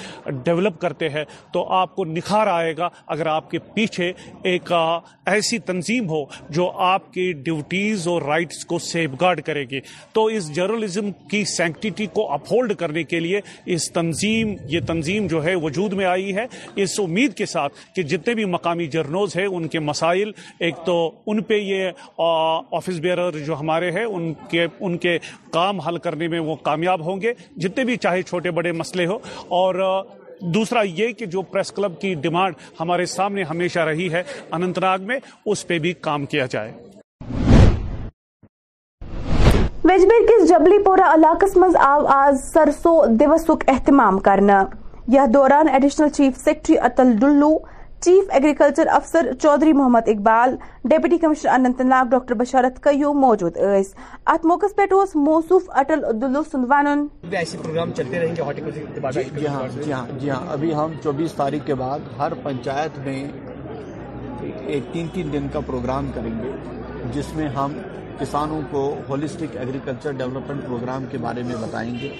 ڈیولپ 0.43 0.79
کرتے 0.81 1.07
ہیں 1.09 1.23
تو 1.53 1.63
آپ 1.73 1.95
کو 1.95 2.03
نکھار 2.05 2.47
آئے 2.47 2.75
گا 2.77 2.89
اگر 3.15 3.25
آپ 3.27 3.49
کے 3.51 3.59
پیچھے 3.73 4.11
ایک 4.51 4.71
ایسی 5.35 5.59
تنظیم 5.69 6.09
ہو 6.09 6.23
جو 6.57 6.69
آپ 6.89 7.11
کی 7.13 7.31
ڈیوٹیز 7.45 8.07
اور 8.07 8.21
رائٹس 8.27 8.63
کو 8.65 8.79
سیف 8.91 9.09
گارڈ 9.21 9.41
کرے 9.45 9.63
گی 9.71 9.79
تو 10.13 10.25
اس 10.35 10.51
جرنلزم 10.55 11.09
کی 11.31 11.43
سینکٹیٹی 11.57 12.05
کو 12.13 12.31
اپہولڈ 12.33 12.73
کرنے 12.79 13.03
کے 13.13 13.19
لیے 13.19 13.41
اس 13.75 13.91
تنظیم 13.93 14.53
یہ 14.71 14.79
تنظیم 14.87 15.27
جو 15.33 15.43
ہے 15.45 15.55
وجود 15.63 15.93
میں 16.01 16.05
آئی 16.05 16.35
ہے 16.35 16.45
اس 16.83 16.99
امید 17.03 17.33
کے 17.37 17.45
ساتھ 17.55 17.83
کہ 17.95 18.03
جتنے 18.13 18.33
بھی 18.41 18.45
مقامی 18.57 18.87
جرنوز 18.97 19.35
ہیں 19.37 19.45
ان 19.47 19.67
کے 19.67 19.79
مسائل 19.91 20.31
ایک 20.69 20.85
تو 20.85 20.99
ان 21.31 21.41
پہ 21.51 21.57
یہ 21.57 21.91
آفس 22.27 22.99
بیئر 23.07 23.17
جو 23.45 23.59
ہمارے 23.59 23.91
ہیں 23.91 24.03
ان 24.19 24.33
کے 24.49 24.57
ان 24.67 24.97
کے 25.05 25.17
کام 25.53 25.79
حل 25.87 25.97
کرنے 26.07 26.27
میں 26.27 26.39
وہ 26.49 26.55
کامیاب 26.63 27.05
ہوں 27.05 27.21
گے 27.21 27.33
جتنے 27.67 27.83
بھی 27.85 27.97
چاہے 28.05 28.21
چھوٹے 28.29 28.51
بڑے 28.57 28.71
مسئلے 28.71 29.05
ہو 29.05 29.17
اور 29.61 29.75
دوسرا 30.53 30.81
یہ 30.95 31.11
کہ 31.19 31.25
جو 31.35 31.41
پریس 31.51 31.71
کلب 31.75 31.99
کی 32.01 32.13
ڈیمانڈ 32.21 32.55
ہمارے 32.79 33.05
سامنے 33.15 33.43
ہمیشہ 33.49 33.79
رہی 33.89 34.11
ہے 34.11 34.23
اننت 34.57 34.77
ناگ 34.83 34.99
میں 35.07 35.17
اس 35.53 35.65
پہ 35.67 35.79
بھی 35.85 35.93
کام 36.07 36.25
کیا 36.33 36.45
جائے 36.51 36.71
ویجبیر 39.83 40.25
کس 40.27 40.47
جبلی 40.49 40.77
پورا 40.85 41.13
علاقہ 41.13 41.45
مز 41.59 41.75
آو 41.87 42.05
آز 42.15 42.41
سرسو 42.53 42.95
دوسک 43.19 43.63
اہتمام 43.69 44.19
کرنا 44.29 44.63
یہ 45.11 45.25
دوران 45.33 45.69
additional 45.73 46.09
chief 46.13 46.37
secretary 46.43 46.77
Atul 46.85 47.11
Dulloo 47.19 47.57
chief 48.05 48.29
agriculture 48.33 48.87
افسر 48.95 49.31
Chaudhary 49.41 49.71
Mohammad 49.73 50.03
Iqbal 50.07 50.55
deputy 50.89 51.17
commissioner 51.21 51.51
Anantnag 51.85 52.05
doctor 52.09 52.33
Basharat 52.41 52.81
کیو 52.83 53.11
موجود 53.13 53.57
اس 53.77 53.93
ات 54.33 54.45
موقع 54.51 54.65
پہ 54.77 54.81
موصوف 55.15 55.69
اٹل 55.79 56.01
سند 56.03 56.37
الدوانن 56.55 57.05
ایسے 57.39 57.57
پروگرام 57.63 57.91
چلتے 57.97 58.19
رہیں 58.19 58.35
گے 58.35 58.71
جی-, 59.11 59.23
جی 59.39 59.47
ہاں 59.47 59.63
جی 59.83 59.91
ہاں 59.91 60.05
جی 60.19 60.29
ہاں 60.29 60.39
ابھی 60.53 60.73
ہم 60.75 60.91
چوبیس 61.03 61.33
تاریخ 61.41 61.65
کے 61.67 61.75
بعد 61.83 62.05
ہر 62.17 62.33
پنچایت 62.43 62.97
میں 63.07 63.23
ایک 64.43 64.91
تین 64.93 65.07
تین 65.13 65.33
دن 65.33 65.47
کا 65.53 65.59
پروگرام 65.67 66.11
کریں 66.15 66.31
گے 66.43 66.51
جس 67.13 67.35
میں 67.35 67.47
ہم 67.57 67.73
کسانوں 68.19 68.61
کو 68.71 68.83
ہولسٹک 69.09 69.57
ایگریکلچر 69.57 70.11
ڈیولپمنٹ 70.23 70.65
پروگرام 70.67 71.05
کے 71.11 71.17
بارے 71.23 71.43
میں 71.49 71.55
بتائیں 71.61 71.91
گے 72.01 72.13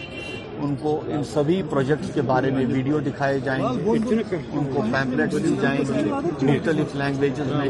ان 0.65 0.73
کو 0.81 0.91
ان 1.15 1.23
سبھی 1.31 1.61
پروجیکٹس 1.69 2.11
کے 2.13 2.21
بارے 2.29 2.49
میں 2.51 2.65
ویڈیو 2.71 2.97
دکھائے 3.05 3.39
جائیں 3.43 3.61
گے 3.63 4.15
ان 4.31 4.65
کو 4.73 4.81
پیمپلیٹس 4.91 5.43
دی 5.43 5.55
جائیں 5.61 5.79
گی 5.87 6.03
مختلف 6.09 6.95
لینگویجز 7.01 7.51
میں 7.55 7.67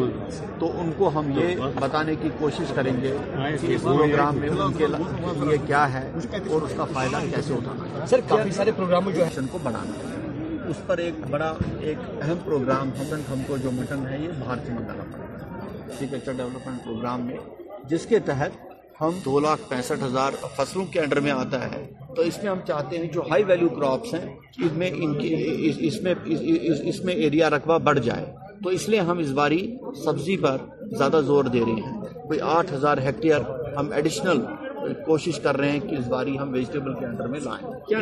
تو 0.60 0.72
ان 0.82 0.92
کو 0.98 1.10
ہم 1.20 1.30
یہ 1.40 1.56
بتانے 1.82 2.16
کی 2.22 2.30
کوشش 2.40 2.72
کریں 2.76 2.92
گے 3.02 3.14
کہ 3.62 3.74
اس 3.76 3.84
پروگرام 3.84 4.38
میں 4.38 4.50
ان 4.50 4.74
کے 4.78 4.88
لیے 4.96 5.58
کیا 5.68 5.84
ہے 5.94 6.10
اور 6.48 6.62
اس 6.62 6.74
کا 6.78 6.86
فائدہ 6.94 7.20
کیسے 7.36 7.54
اٹھانا 7.54 8.44
سارے 8.56 8.72
پروگرام 8.78 9.10
جو 9.16 9.24
ان 9.38 9.48
کو 9.52 9.58
بنانا 9.64 10.04
ہے 10.10 10.18
اس 10.72 10.82
پر 10.88 10.98
ایک 11.04 11.26
بڑا 11.30 11.54
ایک 11.80 11.98
اہم 12.22 12.38
پروگرام 12.46 12.90
حسن 13.02 13.22
ہم 13.32 13.42
کو 13.48 13.58
جو 13.64 13.72
مٹن 13.78 14.06
ہے 14.10 14.18
یہ 14.22 14.44
بھارتی 14.46 14.74
پر 14.88 15.00
اگرچر 16.06 16.34
ڈیولپمنٹ 16.34 16.84
پروگرام 16.84 17.26
میں 17.28 17.38
جس 17.90 18.06
کے 18.10 18.20
تحت 18.26 18.68
ہم 19.02 19.18
دو 19.26 19.40
لاکھ 19.40 19.62
پینسٹھ 19.70 20.04
ہزار 20.04 20.32
فصلوں 20.56 20.86
کے 20.94 21.00
انڈر 21.00 21.20
میں 21.26 21.32
آتا 21.32 21.60
ہے 21.74 21.84
تو 22.16 22.22
اس 22.22 22.38
میں 22.44 22.50
ہم 22.52 22.60
چاہتے 22.68 22.98
ہیں 22.98 23.08
جو 23.14 23.22
ہائی 23.30 23.44
ویلیو 23.52 23.70
کراپس 23.80 24.14
ہیں 24.14 24.36
اس 24.66 24.72
میں 24.82 24.90
ان 25.02 25.14
کی 25.20 25.34
اس 25.70 25.76
اس 26.94 27.00
میں 27.04 27.16
میں 27.16 27.24
ایریا 27.26 27.50
رقبہ 27.50 27.78
بڑھ 27.90 28.00
جائے 28.06 28.26
تو 28.64 28.70
اس 28.78 28.88
لیے 28.90 29.00
ہم 29.10 29.18
اس 29.24 29.30
باری 29.38 29.60
سبزی 30.04 30.36
پر 30.48 30.58
زیادہ 30.98 31.22
زور 31.26 31.46
دے 31.56 31.60
رہے 31.66 31.86
ہیں 31.86 32.22
کوئی 32.28 32.40
آٹھ 32.58 32.74
ہزار 32.74 32.98
ہیکٹیئر 33.08 33.40
ہم 33.78 33.92
ایڈیشنل 33.96 34.42
کوشش 35.06 35.40
کر 35.44 35.58
رہے 35.58 35.70
ہیں 35.72 35.80
کہ 35.90 35.96
اس 35.96 36.08
باری 36.16 36.38
ہم 36.40 36.52
ویجیٹیبل 36.54 36.94
کے 37.00 37.06
انڈر 37.06 37.28
میں 37.36 37.40
لائیں 37.46 37.96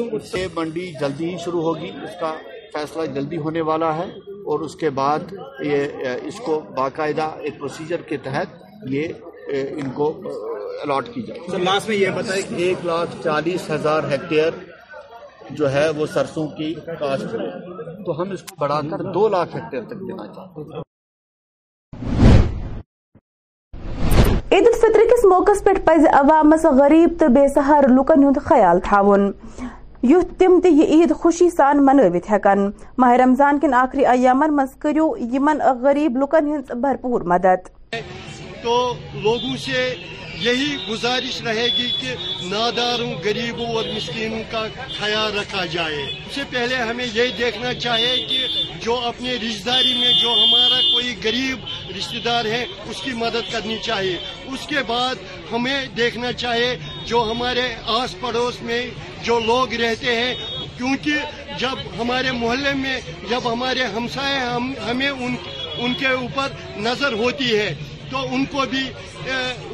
اس 0.00 0.30
سے 0.32 0.46
منڈی 0.54 0.90
جلدی 1.00 1.32
ہی 1.32 1.36
شروع 1.44 1.62
ہوگی 1.68 1.90
اس 2.04 2.18
کا 2.20 2.34
فیصلہ 2.72 3.06
جلدی 3.20 3.36
ہونے 3.46 3.60
والا 3.72 3.94
ہے 3.96 4.04
اور 4.50 4.60
اس 4.64 4.74
کے 4.76 4.90
بعد 5.02 5.32
یہ 5.72 6.02
اس 6.30 6.40
کو 6.46 6.60
باقاعدہ 6.76 7.30
ایک 7.40 7.58
پروسیجر 7.58 8.02
کے 8.08 8.16
تحت 8.24 8.62
یہ 8.90 9.12
ان 9.52 9.90
کو 9.94 10.10
الاٹ 10.82 11.08
کی 11.14 11.22
جائے 11.22 11.40
سر 11.50 11.58
لاسٹ 11.58 11.88
میں 11.88 11.96
یہ 11.96 12.10
بتائیں 12.16 12.42
کہ 12.48 12.62
ایک 12.64 12.84
لاکھ 12.86 13.10
چالیس 13.24 13.68
ہزار 13.70 14.04
ہیکٹیئر 14.12 14.50
جو 15.58 15.72
ہے 15.72 15.88
وہ 15.96 16.06
سرسوں 16.14 16.46
کی 16.58 16.72
کاشت 16.98 17.34
ہے 17.34 18.04
تو 18.04 18.20
ہم 18.20 18.30
اس 18.32 18.42
کو 18.48 18.54
بڑھا 18.60 18.80
کر 18.90 19.02
دو 19.14 19.28
لاکھ 19.34 19.56
ہیکٹیئر 19.56 19.82
تک 19.90 20.00
دینا 20.08 20.26
چاہتے 20.34 20.72
ہیں 20.72 20.82
عید 24.56 24.66
الفطر 24.66 25.00
کس 25.12 25.24
موقع 25.30 25.50
پہ 25.64 25.70
پز 25.84 26.04
عوامس 26.18 26.64
غریب 26.78 27.12
تو 27.20 27.28
بے 27.34 27.46
سہار 27.54 27.88
لکن 27.98 28.24
ہند 28.24 28.36
خیال 28.44 28.80
تاون 28.90 29.30
یوت 30.10 30.38
تم 30.40 30.58
تہ 30.62 30.68
عید 30.94 31.12
خوشی 31.20 31.48
سان 31.50 31.84
منوت 31.86 32.30
ہکن 32.30 32.68
ماہ 33.02 33.14
رمضان 33.24 33.58
کن 33.60 33.74
آخری 33.74 34.06
ایامن 34.06 34.56
من 34.56 34.66
کرو 34.82 35.12
یمن 35.32 35.58
غریب 35.82 36.16
لکن 36.22 36.52
ہند 36.54 36.70
بھرپور 36.82 37.20
مدد 37.34 37.68
تو 38.64 38.76
لوگوں 39.22 39.56
سے 39.64 39.80
یہی 40.42 40.76
گزارش 40.88 41.40
رہے 41.46 41.64
گی 41.76 41.88
کہ 42.00 42.14
ناداروں 42.50 43.10
غریبوں 43.24 43.66
اور 43.74 43.84
مسکینوں 43.96 44.42
کا 44.50 44.62
خیال 44.98 45.38
رکھا 45.38 45.64
جائے 45.74 46.00
اس 46.04 46.34
سے 46.34 46.42
پہلے 46.52 46.76
ہمیں 46.90 47.04
یہ 47.14 47.28
دیکھنا 47.38 47.72
چاہیے 47.84 48.14
کہ 48.30 48.38
جو 48.84 48.94
اپنے 49.10 49.34
رشتہ 49.42 49.66
داری 49.70 49.92
میں 50.00 50.12
جو 50.22 50.32
ہمارا 50.42 50.80
کوئی 50.92 51.14
غریب 51.24 51.58
رشتہ 51.98 52.24
دار 52.24 52.44
ہے 52.54 52.64
اس 52.90 53.02
کی 53.04 53.12
مدد 53.22 53.52
کرنی 53.52 53.76
چاہیے 53.90 54.16
اس 54.54 54.66
کے 54.70 54.82
بعد 54.94 55.16
ہمیں 55.52 55.78
دیکھنا 55.96 56.32
چاہیے 56.44 56.74
جو 57.06 57.22
ہمارے 57.30 57.68
آس 58.00 58.18
پڑوس 58.20 58.62
میں 58.70 58.82
جو 59.26 59.38
لوگ 59.52 59.74
رہتے 59.84 60.14
ہیں 60.20 60.34
کیونکہ 60.76 61.18
جب 61.58 61.76
ہمارے 62.00 62.30
محلے 62.42 62.72
میں 62.84 63.00
جب 63.30 63.52
ہمارے 63.52 63.84
ہمسائے 63.96 64.38
ہمیں 64.90 65.10
ان 65.10 65.92
کے 66.00 66.08
اوپر 66.22 66.48
نظر 66.88 67.12
ہوتی 67.24 67.56
ہے 67.58 67.72
تو 68.14 68.20
ان 68.34 68.44
کو 68.50 68.64
بھی 68.70 68.82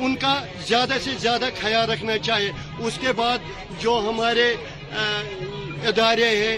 ان 0.05 0.15
کا 0.21 0.35
زیادہ 0.69 0.97
سے 1.05 1.11
زیادہ 1.23 1.49
خیال 1.61 1.91
رکھنا 1.91 2.17
چاہیے 2.27 2.51
اس 2.87 2.99
کے 3.01 3.13
بعد 3.17 3.39
جو 3.81 3.99
ہمارے 4.09 4.47
ادارے 5.91 6.29
ہیں 6.45 6.57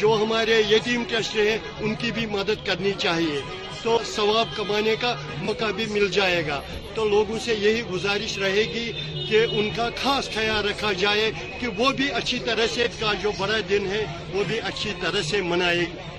جو 0.00 0.14
ہمارے 0.22 0.62
یتیم 0.70 1.02
ٹرسٹ 1.10 1.36
ہیں 1.36 1.56
ان 1.80 1.94
کی 2.02 2.10
بھی 2.18 2.26
مدد 2.36 2.66
کرنی 2.66 2.92
چاہیے 3.04 3.40
تو 3.84 3.98
ثواب 4.06 4.46
کمانے 4.56 4.94
کا 5.00 5.14
موقع 5.44 5.70
بھی 5.76 5.84
مل 5.90 6.06
جائے 6.12 6.42
گا 6.48 6.60
تو 6.94 7.04
لوگوں 7.08 7.38
سے 7.44 7.54
یہی 7.60 7.80
گزارش 7.90 8.36
رہے 8.38 8.62
گی 8.74 8.90
کہ 9.28 9.44
ان 9.58 9.68
کا 9.76 9.88
خاص 10.02 10.28
خیال 10.34 10.64
رکھا 10.68 10.92
جائے 11.00 11.30
کہ 11.60 11.66
وہ 11.78 11.90
بھی 11.98 12.10
اچھی 12.20 12.38
طرح 12.46 12.66
سے 12.74 12.86
کا 13.00 13.12
جو 13.22 13.30
بڑا 13.38 13.58
دن 13.70 13.86
ہے 13.92 14.04
وہ 14.34 14.42
بھی 14.48 14.58
اچھی 14.70 14.92
طرح 15.00 15.22
سے 15.30 15.40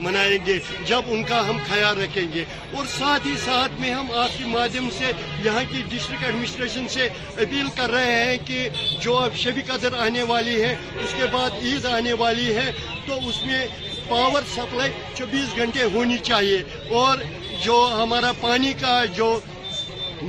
منائیں 0.04 0.38
گے 0.46 0.58
جب 0.88 1.12
ان 1.14 1.24
کا 1.30 1.40
ہم 1.50 1.58
خیال 1.70 1.98
رکھیں 2.02 2.26
گے 2.34 2.44
اور 2.78 2.86
ساتھ 2.98 3.28
ہی 3.28 3.36
ساتھ 3.46 3.80
میں 3.82 3.92
ہم 3.94 4.12
آپ 4.24 4.38
کے 4.38 4.46
مادھیم 4.56 4.90
سے 4.98 5.12
یہاں 5.46 5.64
کی 5.72 5.82
ڈسٹرکٹ 5.92 6.24
ایڈمنسٹریشن 6.24 6.88
سے 6.98 7.08
اپیل 7.46 7.68
کر 7.78 7.92
رہے 7.98 8.24
ہیں 8.24 8.38
کہ 8.48 8.68
جو 9.06 9.18
اب 9.20 9.36
شبی 9.44 9.62
قدر 9.68 9.94
آنے 10.08 10.24
والی 10.34 10.62
ہے 10.64 10.76
اس 11.04 11.14
کے 11.18 11.26
بعد 11.38 11.64
عید 11.64 11.86
آنے 12.00 12.14
والی 12.24 12.56
ہے 12.56 12.70
تو 13.08 13.18
اس 13.30 13.46
میں 13.46 13.66
پاور 14.08 14.52
سپلائی 14.56 14.92
چوبیس 15.18 15.56
گھنٹے 15.58 15.84
ہونی 15.94 16.18
چاہیے 16.30 16.62
اور 17.02 17.18
جو 17.64 17.76
ہمارا 17.98 18.32
پانی 18.40 18.72
کا 18.80 18.94
جو 19.18 19.26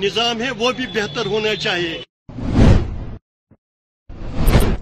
نظام 0.03 0.41
ہے 0.43 0.51
وہ 0.59 0.71
بھی 0.77 0.85
بہتر 0.95 1.27
ہونا 1.31 1.55
چاہیے 1.65 2.03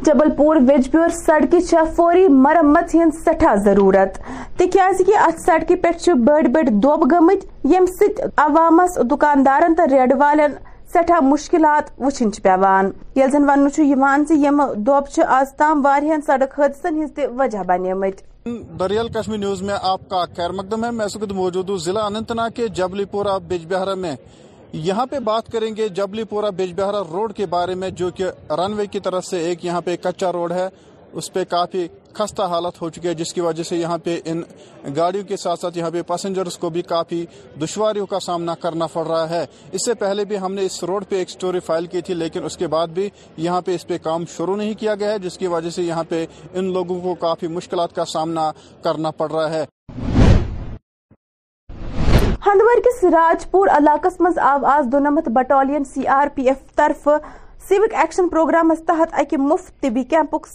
جبل 0.06 0.30
پور 0.36 0.56
وجبیور 0.68 1.08
سڑکی 1.18 1.60
چھ 1.66 1.88
فوری 1.96 2.26
مرمت 2.46 2.94
ہند 2.94 3.14
سٹھا 3.24 3.54
ضرورت 3.64 4.18
تکیاز 4.58 5.00
کہ 5.06 5.16
ات 5.26 5.40
سڑکہ 5.44 5.76
پہ 5.82 6.12
بڑ 6.26 6.42
بڑ 6.54 6.62
دوب 6.82 7.04
گمت 7.12 7.44
یم 7.74 7.86
ست 8.00 8.20
عوامس 8.46 8.98
دکاندارن 9.10 9.74
تو 9.80 9.86
ریڈ 9.92 10.12
والن 10.22 10.54
سٹھا 10.94 11.20
مشکلات 11.32 11.90
وچھن 12.02 12.30
پیوان 12.42 12.90
یل 13.16 13.30
زن 13.32 13.48
ون 13.50 14.24
یم 14.44 14.62
دوب 14.88 15.08
آز 15.38 15.54
تام 15.58 15.84
وارہن 15.84 16.22
سڑک 16.26 16.60
حادثن 16.60 17.02
ہز 17.02 17.12
تہ 17.16 17.26
وجہ 17.38 17.62
بنیمت 17.68 18.20
دریال 18.78 19.08
کشمیر 19.14 19.38
نیوز 19.38 19.60
میں 19.62 19.74
آپ 19.88 20.08
کا 20.10 20.24
خیر 20.36 20.50
مقدم 20.52 20.84
ہے 20.84 20.90
میں 20.90 21.06
موجود 21.34 21.68
ہوں 21.70 21.76
ضلع 21.82 22.04
انتناگ 22.04 22.50
کے 22.54 22.66
جبلی 22.76 23.04
پورا 23.10 23.36
بیج 23.48 23.66
بہرا 23.72 23.94
میں 23.94 24.14
یہاں 24.72 25.04
پہ 25.10 25.18
بات 25.24 25.50
کریں 25.52 25.70
گے 25.76 25.86
جبلی 25.98 26.24
پورا 26.30 26.50
بیج 26.58 26.72
بہرا 26.80 27.02
روڈ 27.12 27.32
کے 27.36 27.46
بارے 27.54 27.74
میں 27.82 27.90
جو 28.00 28.10
کہ 28.16 28.30
رن 28.60 28.72
وے 28.76 28.86
کی 28.92 29.00
طرف 29.04 29.24
سے 29.26 29.38
ایک 29.48 29.64
یہاں 29.64 29.80
پہ 29.84 29.96
کچا 30.04 30.32
روڈ 30.32 30.52
ہے 30.52 30.68
اس 31.12 31.32
پہ 31.32 31.44
کافی 31.50 31.86
خستہ 32.14 32.42
حالت 32.52 32.80
ہو 32.82 32.88
چکی 32.90 33.08
ہے 33.08 33.12
جس 33.20 33.32
کی 33.34 33.40
وجہ 33.40 33.62
سے 33.64 33.76
یہاں 33.76 33.96
پہ 34.04 34.18
ان 34.32 34.40
گاڑیوں 34.96 35.24
کے 35.28 35.36
ساتھ 35.42 35.60
ساتھ 35.60 35.78
یہاں 35.78 35.90
پہ 35.90 36.02
پاسنجرز 36.06 36.58
کو 36.58 36.70
بھی 36.76 36.82
کافی 36.92 37.24
دشواریوں 37.62 38.06
کا 38.06 38.20
سامنا 38.26 38.54
کرنا 38.62 38.86
پڑ 38.92 39.06
رہا 39.06 39.28
ہے 39.30 39.44
اس 39.72 39.84
سے 39.86 39.94
پہلے 40.02 40.24
بھی 40.32 40.38
ہم 40.44 40.54
نے 40.54 40.64
اس 40.66 40.82
روڈ 40.90 41.04
پہ 41.08 41.16
ایک 41.18 41.30
سٹوری 41.30 41.60
فائل 41.66 41.86
کی 41.94 42.00
تھی 42.08 42.14
لیکن 42.14 42.44
اس 42.44 42.56
کے 42.56 42.66
بعد 42.76 42.88
بھی 43.00 43.08
یہاں 43.46 43.60
پہ 43.66 43.74
اس 43.74 43.86
پہ 43.86 43.98
کام 44.08 44.24
شروع 44.36 44.56
نہیں 44.56 44.74
کیا 44.80 44.94
گیا 45.02 45.10
ہے 45.12 45.18
جس 45.26 45.38
کی 45.38 45.46
وجہ 45.56 45.70
سے 45.78 45.82
یہاں 45.82 46.04
پہ 46.08 46.24
ان 46.52 46.72
لوگوں 46.72 47.00
کو 47.02 47.14
کافی 47.26 47.46
مشکلات 47.58 47.94
کا 47.94 48.04
سامنا 48.12 48.50
کرنا 48.84 49.10
پڑ 49.22 49.30
رہا 49.32 49.50
ہے 49.54 49.64
ہندور 52.46 52.80
کے 52.84 52.90
سراج 53.00 53.50
پور 53.50 53.68
علاقہ 53.76 54.08
آو 54.26 54.44
آواز 54.54 54.86
دونمت 54.92 55.28
battalion 55.36 55.84
C 55.94 56.06
R 56.18 56.28
P 56.34 56.48
F 56.48 56.74
طرف 56.76 57.08
سیوک 57.68 57.94
ایکشن 58.00 58.28
پروگرام 58.28 58.72
اکہ 58.88 59.38
مفت 59.38 59.80
طبی 59.82 60.02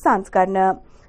سانس 0.04 0.30
کرنے 0.30 0.66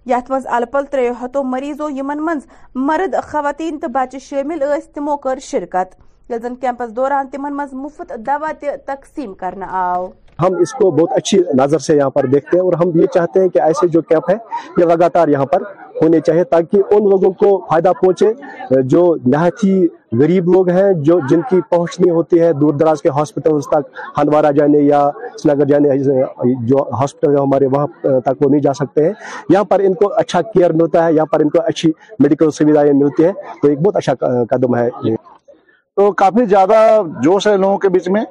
یھ 0.06 0.20
من 0.30 0.42
ال 0.46 1.12
ہتو 1.20 1.42
مریضو 1.44 1.88
یمن 1.90 2.18
مریضوں 2.24 2.82
مرد 2.87 3.14
خواتین 3.30 3.78
تو 3.80 3.88
بچہ 3.94 4.16
شامل 4.28 4.62
یس 4.62 4.87
تمو 4.94 5.16
شرکت 5.50 5.94
یل 6.30 6.40
زن 6.42 6.54
کیمپس 6.62 6.90
دوران 6.96 7.28
تمن 7.32 7.56
مز 7.56 7.72
مفت 7.84 8.12
دوا 8.26 8.50
تہ 8.61 8.76
تقسیم 8.87 9.34
کرنے 9.42 9.66
آو 9.82 10.06
ہم 10.42 10.57
اس 10.61 10.72
کو 10.81 10.90
بہت 10.96 11.12
اچھی 11.16 11.38
نظر 11.59 11.79
سے 11.87 11.96
یہاں 11.96 12.11
پر 12.16 12.27
دیکھتے 12.33 12.57
ہیں 12.57 12.64
اور 12.64 12.72
ہم 12.81 12.90
یہ 13.01 13.07
چاہتے 13.14 13.40
ہیں 13.42 13.48
کہ 13.55 13.61
ایسے 13.62 13.87
جو 13.94 14.01
کیمپ 14.11 14.31
ہیں 14.31 14.38
یہ 14.79 14.85
لگاتار 14.90 15.29
یہاں 15.29 15.46
پر 15.53 15.62
ہونے 16.03 16.18
چاہیے 16.27 16.42
تاکہ 16.51 16.94
ان 16.96 17.09
لوگوں 17.11 17.31
کو 17.38 17.46
فائدہ 17.70 17.92
پہنچے 18.01 18.81
جو 18.94 19.01
نہایت 19.33 19.64
ہی 19.64 19.72
غریب 20.20 20.48
لوگ 20.55 20.68
ہیں 20.70 20.92
جو 21.09 21.18
جن 21.31 21.40
کی 21.51 21.57
پہنچنی 21.70 22.11
ہوتی 22.11 22.40
ہے 22.40 22.53
دور 22.61 22.74
دراز 22.81 23.03
کے 23.03 23.09
ہاسپٹل 23.16 23.61
تک 23.72 23.98
ہندوارہ 24.18 24.53
جانے 24.59 24.83
یا 24.87 25.01
سنگر 25.42 25.55
نگر 25.55 25.66
جانے 26.05 26.55
جو 26.68 26.85
ہاسپٹل 27.01 27.38
ہمارے 27.38 27.66
وہاں 27.74 27.87
تک 28.27 28.42
وہ 28.42 28.51
نہیں 28.51 28.62
جا 28.68 28.72
سکتے 28.83 29.07
ہیں 29.07 29.12
یہاں 29.51 29.64
پر 29.72 29.81
ان 29.87 29.94
کو 30.03 30.12
اچھا 30.20 30.42
کیئر 30.55 30.72
ملتا 30.83 31.05
ہے 31.07 31.12
یہاں 31.14 31.27
پر 31.33 31.40
ان 31.44 31.48
کو 31.57 31.62
اچھی 31.68 31.92
میڈیکل 32.22 32.51
سویدھائیں 32.59 32.92
ملتی 33.01 33.24
ہیں 33.24 33.33
تو 33.62 33.68
ایک 33.68 33.81
بہت 33.81 33.96
اچھا 34.03 34.14
قدم 34.55 34.77
ہے 34.77 34.88
تو 35.20 36.11
کافی 36.22 36.44
زیادہ 36.51 36.81
جوش 37.22 37.46
ہے 37.46 37.57
لوگوں 37.57 37.79
کے 37.85 37.88
بیچ 37.94 38.09
میں 38.16 38.24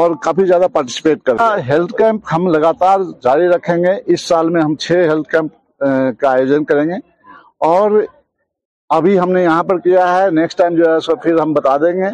اور 0.00 0.14
کافی 0.20 0.44
زیادہ 0.46 0.66
پارٹیسپیٹ 0.72 1.20
کرتے 1.24 1.44
ہیں 1.50 1.62
ہیلتھ 1.68 1.92
ہاں، 1.92 1.98
کیمپ 1.98 2.22
ہم 2.34 2.46
لگاتار 2.54 3.00
جاری 3.24 3.46
رکھیں 3.48 3.76
گے 3.84 3.90
اس 4.14 4.20
سال 4.28 4.48
میں 4.56 4.62
ہم 4.62 4.74
چھ 4.84 5.04
ہیلتھ 5.10 5.28
کیمپ 5.30 5.78
کا 6.20 6.28
آیوجن 6.30 6.64
کریں 6.70 6.82
گے 6.88 6.96
اور 7.68 7.90
ابھی 8.96 9.18
ہم 9.20 9.32
نے 9.32 9.42
یہاں 9.42 9.62
پر 9.70 9.78
کیا 9.86 10.06
ہے 10.16 10.30
نیکسٹ 10.40 10.58
ٹائم 10.58 10.74
جو 10.82 10.88
ہے 10.90 10.94
اس 10.96 11.06
کو 11.06 11.16
پھر 11.26 11.40
ہم 11.40 11.52
بتا 11.60 11.76
دیں 11.84 11.92
گے 12.02 12.10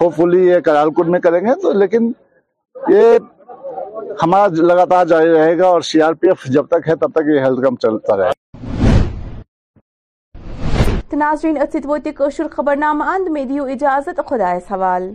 ہوپ 0.00 0.16
فلی 0.16 0.46
یہ 0.46 0.60
کرال 0.70 0.90
کٹ 0.96 1.08
میں 1.16 1.20
کریں 1.28 1.40
گے 1.46 1.54
تو 1.62 1.72
لیکن 1.84 2.10
یہ 2.92 3.14
ہمارا 4.22 4.62
لگاتار 4.72 5.06
جاری 5.14 5.32
رہے 5.36 5.56
گا 5.58 5.66
اور 5.76 5.80
سی 5.92 6.02
آر 6.02 6.12
پی 6.20 6.28
ایف 6.28 6.44
جب 6.58 6.66
تک 6.76 6.88
ہے 6.88 6.96
تب 7.04 7.12
تک 7.20 7.28
یہ 7.34 7.44
ہیلتھ 7.44 7.60
کیمپ 7.68 7.80
چلتا 7.88 8.16
رہے 8.16 8.28
گا 8.28 9.38
ناظرین 11.28 11.56
ات 11.62 11.76
ووت 11.84 12.06
خبر 12.56 12.76
نامہ 12.86 13.04
اند 13.14 13.28
میں 13.36 13.44
دیو 13.54 13.64
اجازت 13.78 14.20
خدا 14.28 14.52
حوال 14.76 15.10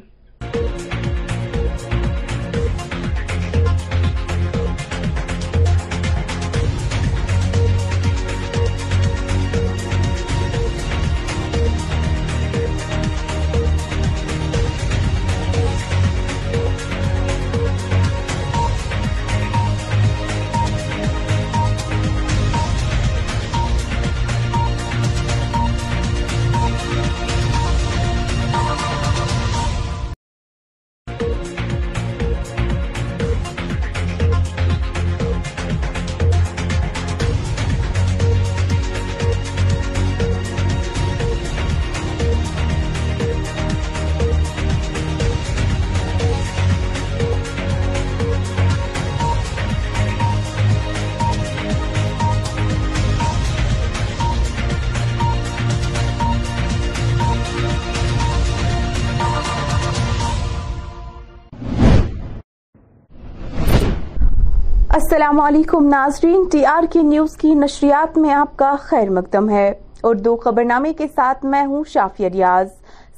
السلام 65.15 65.39
علیکم 65.41 65.85
ناظرین 65.89 66.43
ٹی 66.51 66.65
آر 66.65 66.83
کے 66.93 67.01
نیوز 67.01 67.35
کی 67.41 67.53
نشریات 67.55 68.17
میں 68.17 68.31
آپ 68.33 68.55
کا 68.57 68.73
خیر 68.83 69.09
مقدم 69.17 69.49
ہے 69.49 69.69
اردو 70.09 70.35
خبر 70.43 70.63
نامے 70.71 70.91
کے 70.97 71.05
ساتھ 71.15 71.45
میں 71.53 71.63
ہوں 71.65 71.83
شافیہ 71.93 72.29
ریاض 72.33 72.67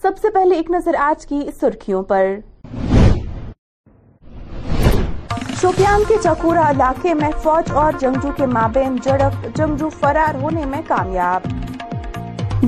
سب 0.02 0.18
سے 0.22 0.30
پہلے 0.34 0.56
ایک 0.56 0.70
نظر 0.72 0.96
آج 1.06 1.26
کی 1.28 1.40
سرخیوں 1.60 2.04
پر 2.12 2.26
شوپیان 5.62 6.04
کے 6.08 6.16
چکورہ 6.24 6.68
علاقے 6.76 7.14
میں 7.22 7.30
فوج 7.44 7.72
اور 7.84 7.94
جنگجو 8.02 8.32
کے 8.38 8.46
مابین 8.54 8.96
جڑپ 9.06 9.46
جنگجو 9.58 9.90
فرار 10.00 10.42
ہونے 10.44 10.66
میں 10.76 10.82
کامیاب 10.88 11.48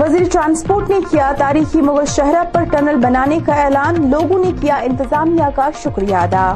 وزیر 0.02 0.28
ٹرانسپورٹ 0.32 0.90
نے 0.90 1.00
کیا 1.12 1.32
تاریخی 1.40 1.82
مغل 1.92 2.06
شہرہ 2.16 2.44
پر 2.54 2.64
ٹنل 2.72 2.96
بنانے 3.08 3.40
کا 3.46 3.62
اعلان 3.66 4.10
لوگوں 4.12 4.44
نے 4.46 4.52
کیا 4.62 4.78
انتظامیہ 4.90 5.56
کا 5.56 5.70
شکریہ 5.84 6.16
ادا 6.16 6.54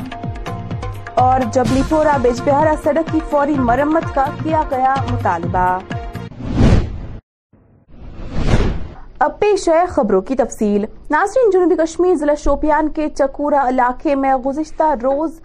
اور 1.22 1.40
جبلی 1.54 1.82
پورا 1.90 2.16
بیج 2.22 2.42
بہارا 2.46 2.74
سڑک 2.84 3.12
کی 3.12 3.20
فوری 3.30 3.54
مرمت 3.66 4.04
کا 4.14 4.24
کیا 4.44 4.62
گیا 4.72 4.94
مطالبہ 5.12 5.66
اب 9.24 9.40
پیش 9.40 9.68
ہے 9.70 9.84
خبروں 9.96 10.22
کی 10.28 10.36
تفصیل 10.36 10.86
ناظرین 11.10 11.50
جنوبی 11.54 11.76
کشمیر 11.84 12.16
ضلع 12.24 12.34
شوپیان 12.44 12.90
کے 12.96 13.08
چکورہ 13.18 13.68
علاقے 13.70 14.16
میں 14.24 14.34
گزشتہ 14.46 14.94
روز 15.04 15.40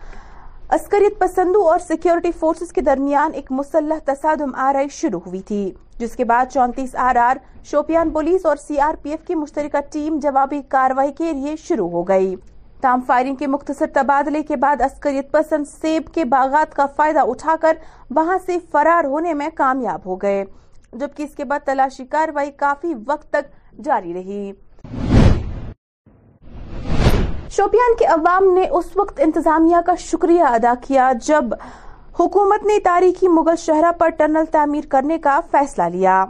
عسکریت 0.78 1.18
پسندوں 1.18 1.64
اور 1.68 1.78
سیکیورٹی 1.88 2.31
فورسز 2.40 2.72
کے 2.72 2.81
درمیان 2.90 3.35
ایک 3.35 3.52
مسلح 3.61 3.98
تصادم 4.04 4.50
آرائی 4.68 4.88
شروع 5.00 5.20
ہوئی 5.26 5.40
تھی 5.48 5.64
جس 5.98 6.16
کے 6.16 6.24
بعد 6.31 6.52
چونتیس 6.52 6.94
آر 7.09 7.16
آر 7.28 7.37
شوپیان 7.70 8.11
پولیس 8.12 8.46
اور 8.46 8.57
سی 8.66 8.81
آر 8.87 8.94
پی 9.02 9.11
ایف 9.11 9.26
کی 9.26 9.35
مشترکہ 9.35 9.78
ٹیم 9.92 10.18
جوابی 10.22 10.61
کاروائی 10.70 11.12
کے 11.18 11.33
لیے 11.33 11.54
شروع 11.68 11.88
ہو 11.90 12.02
گئی 12.09 12.35
تام 12.82 13.00
فائرنگ 13.06 13.34
کے 13.36 13.46
مختصر 13.46 13.86
تبادلے 13.94 14.42
کے 14.48 14.56
بعد 14.64 14.80
عسکریت 14.84 15.30
پسند 15.32 15.66
سیب 15.80 16.12
کے 16.14 16.24
باغات 16.34 16.74
کا 16.74 16.86
فائدہ 16.96 17.20
اٹھا 17.30 17.56
کر 17.62 17.76
وہاں 18.16 18.36
سے 18.44 18.56
فرار 18.72 19.04
ہونے 19.14 19.34
میں 19.40 19.48
کامیاب 19.56 20.06
ہو 20.06 20.16
گئے 20.22 20.44
جبکہ 21.00 21.22
اس 21.22 21.34
کے 21.36 21.44
بعد 21.44 21.66
تلاشی 21.66 22.04
کاروائی 22.14 22.50
کافی 22.64 22.94
وقت 23.06 23.30
تک 23.32 23.78
جاری 23.84 24.12
رہی 24.14 24.50
شوپیان 27.56 27.96
کے 27.98 28.04
عوام 28.14 28.52
نے 28.54 28.66
اس 28.78 28.96
وقت 28.96 29.20
انتظامیہ 29.24 29.76
کا 29.86 29.94
شکریہ 30.08 30.42
ادا 30.56 30.72
کیا 30.86 31.10
جب 31.28 31.54
حکومت 32.20 32.62
نے 32.66 32.78
تاریخی 32.84 33.28
مغل 33.32 33.56
شہرہ 33.66 33.92
پر 33.98 34.08
ٹنل 34.18 34.44
تعمیر 34.52 34.84
کرنے 34.90 35.18
کا 35.22 35.38
فیصلہ 35.52 35.82
لیا 35.96 36.24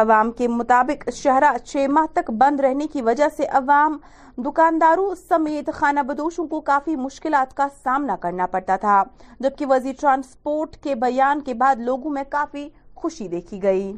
عوام 0.00 0.30
کے 0.36 0.46
مطابق 0.48 1.08
شہرہ 1.14 1.56
چھ 1.64 1.86
ماہ 1.92 2.04
تک 2.14 2.30
بند 2.38 2.60
رہنے 2.60 2.86
کی 2.92 3.02
وجہ 3.02 3.24
سے 3.36 3.46
عوام 3.60 3.96
دکانداروں 4.44 5.14
سمیت 5.28 5.68
خانہ 5.74 6.00
بدوشوں 6.08 6.46
کو 6.48 6.60
کافی 6.70 6.96
مشکلات 6.96 7.56
کا 7.56 7.66
سامنا 7.82 8.16
کرنا 8.20 8.46
پڑتا 8.52 8.76
تھا 8.84 9.02
جبکہ 9.40 9.66
وزیر 9.70 9.92
ٹرانسپورٹ 10.00 10.76
کے 10.84 10.94
بیان 11.04 11.40
کے 11.46 11.54
بعد 11.64 11.80
لوگوں 11.90 12.10
میں 12.10 12.22
کافی 12.30 12.68
خوشی 13.02 13.28
دیکھی 13.28 13.62
گئی 13.62 13.92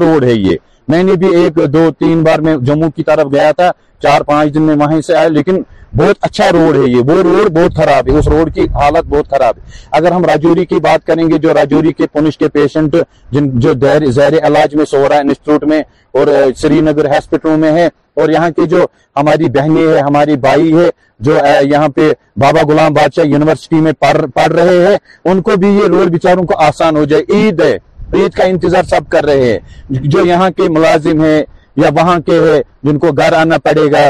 روڈ 0.00 0.24
ہے 0.24 0.32
یہ 0.32 0.56
میں 0.88 1.02
نے 1.02 1.12
بھی 1.20 1.28
ایک 1.36 1.56
دو 1.72 1.90
تین 1.98 2.22
بار 2.24 2.38
میں 2.46 2.56
جموں 2.68 2.90
کی 2.96 3.02
طرف 3.04 3.32
گیا 3.32 3.50
تھا 3.58 3.70
چار 4.02 4.20
پانچ 4.26 4.54
دن 4.54 4.62
میں 4.62 4.76
وہیں 4.84 5.00
سے 5.06 5.28
لیکن 5.36 5.62
بہت 5.96 6.16
اچھا 6.26 6.48
روڈ 6.52 6.76
ہے 6.76 6.88
یہ 6.90 7.02
وہ 7.10 7.20
روڈ 7.22 7.48
بہت 7.56 7.76
خراب 7.76 8.08
ہے 8.10 8.18
اس 8.18 8.26
روڈ 8.28 8.54
کی 8.54 8.64
حالت 8.74 9.06
بہت 9.08 9.28
خراب 9.30 9.56
ہے 9.58 9.86
اگر 9.98 10.12
ہم 10.12 10.24
راجوری 10.30 10.64
کی 10.72 10.78
بات 10.86 11.06
کریں 11.06 11.22
گے 11.30 11.38
جو 11.44 11.54
راجوری 11.54 11.92
کے 11.98 12.06
پونش 12.12 12.38
کے 12.38 12.48
پیشنٹ 12.56 12.96
جن 13.32 13.48
جو 13.66 13.72
علاج 14.18 14.74
میں 14.80 14.84
ہے 14.94 15.20
انسٹیٹیوٹ 15.20 15.64
میں 15.70 15.80
اور 16.18 16.26
سری 16.62 16.80
نگر 16.80 17.10
ہاسپٹل 17.14 17.56
میں 17.60 17.70
ہے 17.72 17.86
اور 18.20 18.28
یہاں 18.30 18.50
کے 18.56 18.66
جو 18.74 18.84
ہماری 19.16 19.48
بہنیں 19.54 19.82
ہیں 19.86 20.00
ہماری 20.02 20.36
بھائی 20.44 20.76
ہے 20.76 20.88
جو 21.26 21.36
یہاں 21.70 21.88
پہ 21.96 22.12
بابا 22.40 22.60
غلام 22.72 22.92
بادشاہ 22.94 23.24
یونیورسٹی 23.32 23.80
میں 23.86 23.92
پڑھ 24.00 24.52
رہے 24.52 24.78
ہیں 24.86 24.96
ان 25.30 25.42
کو 25.48 25.56
بھی 25.60 25.74
یہ 25.78 25.86
روڈ 25.96 26.10
بیچاروں 26.12 26.44
کو 26.52 26.58
آسان 26.66 26.96
ہو 26.96 27.04
جائے 27.12 27.22
عید 27.36 27.60
ہے 27.60 27.76
کا 28.36 28.44
انتظار 28.52 28.82
سب 28.90 29.08
کر 29.12 29.24
رہے 29.24 29.50
ہیں 29.50 29.58
جو 30.14 30.24
یہاں 30.26 30.50
کے 30.56 30.68
ملازم 30.76 31.20
ہیں 31.24 31.42
یا 31.82 31.88
وہاں 31.96 32.18
کے 32.26 32.38
ہیں 32.46 32.60
جن 32.88 32.98
کو 32.98 33.12
گھر 33.22 33.32
آنا 33.40 33.58
پڑے 33.64 33.90
گا 33.92 34.02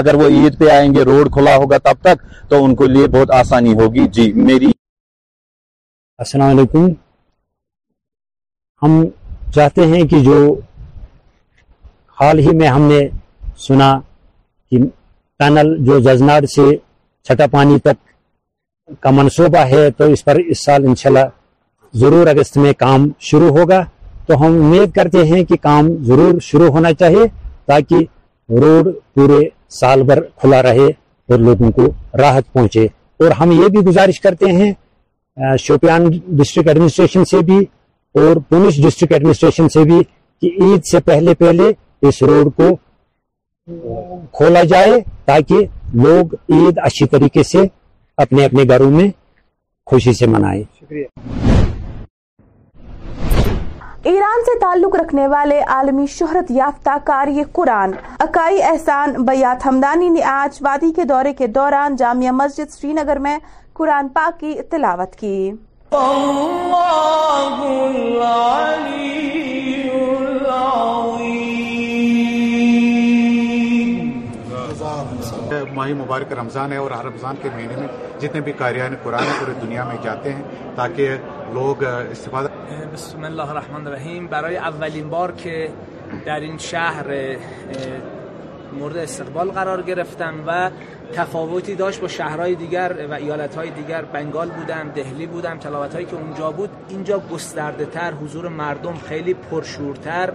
اگر 0.00 0.14
وہ 0.20 0.28
عید 0.38 0.58
پہ 0.58 0.68
آئیں 0.70 0.94
گے 0.94 1.02
روڈ 1.04 1.32
کھلا 1.32 1.54
ہوگا 1.56 1.78
تب 1.84 2.00
تک 2.04 2.22
تو 2.48 2.64
ان 2.64 2.74
کو 2.80 2.86
لیے 2.94 3.06
بہت 3.16 3.30
آسانی 3.34 3.72
ہوگی 3.80 4.06
جی 4.16 4.32
میری 4.46 4.70
السلام 6.24 6.56
علیکم 6.56 6.88
ہم 8.82 9.02
چاہتے 9.54 9.86
ہیں 9.86 10.02
کہ 10.08 10.18
جو 10.24 10.36
حال 12.20 12.38
ہی 12.46 12.56
میں 12.56 12.68
ہم 12.68 12.82
نے 12.92 13.00
سنا 13.66 13.92
کہ 14.70 14.78
ٹنل 15.38 15.76
جو 15.84 16.00
سے 16.56 16.66
چھٹا 17.26 17.46
پانی 17.52 17.78
تک 17.86 18.04
کا 19.02 19.10
منصوبہ 19.10 19.64
ہے 19.72 19.90
تو 19.98 20.04
اس 20.14 20.24
پر 20.24 20.36
اس 20.52 20.64
سال 20.64 20.84
انشاءاللہ 20.88 21.24
ضرور 22.00 22.26
اگست 22.28 22.56
میں 22.62 22.72
کام 22.78 23.08
شروع 23.30 23.48
ہوگا 23.58 23.80
تو 24.26 24.34
ہم 24.40 24.52
امید 24.64 24.90
کرتے 24.94 25.22
ہیں 25.26 25.42
کہ 25.50 25.56
کام 25.62 25.88
ضرور 26.06 26.38
شروع 26.42 26.68
ہونا 26.74 26.92
چاہیے 27.02 27.26
تاکہ 27.70 28.04
روڈ 28.62 28.88
پورے 29.14 29.38
سال 29.80 30.02
بھر 30.08 30.20
کھلا 30.40 30.62
رہے 30.62 30.86
اور 31.30 31.38
لوگوں 31.46 31.70
کو 31.76 31.86
راحت 32.20 32.52
پہنچے 32.52 32.84
اور 33.22 33.30
ہم 33.40 33.50
یہ 33.60 33.68
بھی 33.74 33.80
گزارش 33.86 34.20
کرتے 34.26 34.52
ہیں 34.58 34.72
شوپیان 35.60 36.08
ڈسٹرکٹ 36.38 36.68
ایڈمنسٹریشن 36.68 37.24
سے 37.30 37.38
بھی 37.50 37.58
اور 38.20 38.36
پولیس 38.50 38.82
ڈسٹرک 38.86 39.12
ایڈمنسٹریشن 39.12 39.68
سے 39.76 39.84
بھی 39.90 40.00
کہ 40.40 40.50
عید 40.64 40.84
سے 40.90 41.00
پہلے 41.10 41.34
پہلے 41.44 41.72
اس 42.08 42.22
روڈ 42.30 42.52
کو 42.56 42.74
کھولا 44.36 44.62
جائے 44.74 44.92
تاکہ 45.32 45.64
لوگ 46.06 46.34
عید 46.58 46.78
اچھی 46.90 47.06
طریقے 47.16 47.42
سے 47.52 47.64
اپنے 48.26 48.44
اپنے 48.44 48.64
گھروں 48.68 48.90
میں 48.98 49.08
خوشی 49.90 50.12
سے 50.22 50.26
منائے 50.34 50.62
شکریہ 50.62 51.44
ایران 54.10 54.44
سے 54.44 54.58
تعلق 54.58 54.94
رکھنے 54.96 55.26
والے 55.28 55.58
عالمی 55.74 56.04
شہرت 56.10 56.50
یافتہ 56.56 56.90
کاری 57.04 57.42
قرآن 57.52 57.90
اکائی 58.26 58.62
احسان 58.62 59.12
بیات 59.28 59.66
ہمدانی 59.66 60.08
نے 60.16 60.22
آج 60.32 60.58
وادی 60.66 60.92
کے 60.96 61.04
دورے 61.08 61.32
کے 61.38 61.46
دوران 61.56 61.96
جامعہ 62.02 62.30
مسجد 62.42 62.70
سری 62.74 62.92
نگر 63.00 63.18
میں 63.26 63.36
قرآن 63.80 64.08
پاک 64.20 64.38
کی 64.40 64.54
تلاوت 64.70 65.16
کی 65.24 65.34
ماہی 75.76 75.94
مبارک 75.94 76.32
رمضان 76.38 76.72
ہے 76.72 76.76
اور 76.82 76.90
ہر 76.96 77.04
رمضان 77.04 77.36
کے 77.42 77.48
مہینے 77.54 77.76
میں 77.76 77.86
جتنے 78.20 78.40
بھی 78.44 78.52
قارئین 78.60 78.94
قرآن 79.02 79.24
پوری 79.38 79.52
دنیا 79.62 79.84
میں 79.88 79.96
جاتے 80.02 80.32
ہیں 80.34 80.70
تاکہ 80.76 81.52
لوگ 81.56 81.82
استفادہ 82.18 82.48
بسم 82.92 83.24
اللہ 83.28 83.50
الرحمن 83.54 83.86
الرحیم 83.86 84.26
برای 84.34 84.56
اولین 84.70 85.08
بار 85.14 85.32
که 85.42 85.70
در 86.26 86.40
این 86.46 86.58
شهر 86.58 87.36
مورد 88.78 88.96
استقبال 88.98 89.50
قرار 89.56 89.82
گرفتم 89.82 90.38
و 90.46 90.54
تفاوتی 91.14 91.74
داشت 91.82 92.00
با 92.00 92.08
شهرهای 92.14 92.54
دیگر 92.62 92.94
و 93.10 93.12
ایالتهای 93.14 93.70
دیگر 93.80 94.04
بنگال 94.16 94.50
بودم 94.60 94.90
دهلی 95.00 95.26
بودم 95.34 95.58
تلاوت 95.66 95.94
هایی 95.94 96.06
که 96.14 96.16
اونجا 96.22 96.50
بود 96.60 96.70
اینجا 96.88 97.18
گسترده 97.34 97.86
تر 97.98 98.14
حضور 98.22 98.48
مردم 98.62 98.94
خیلی 99.10 99.34
پرشورتر 99.50 100.32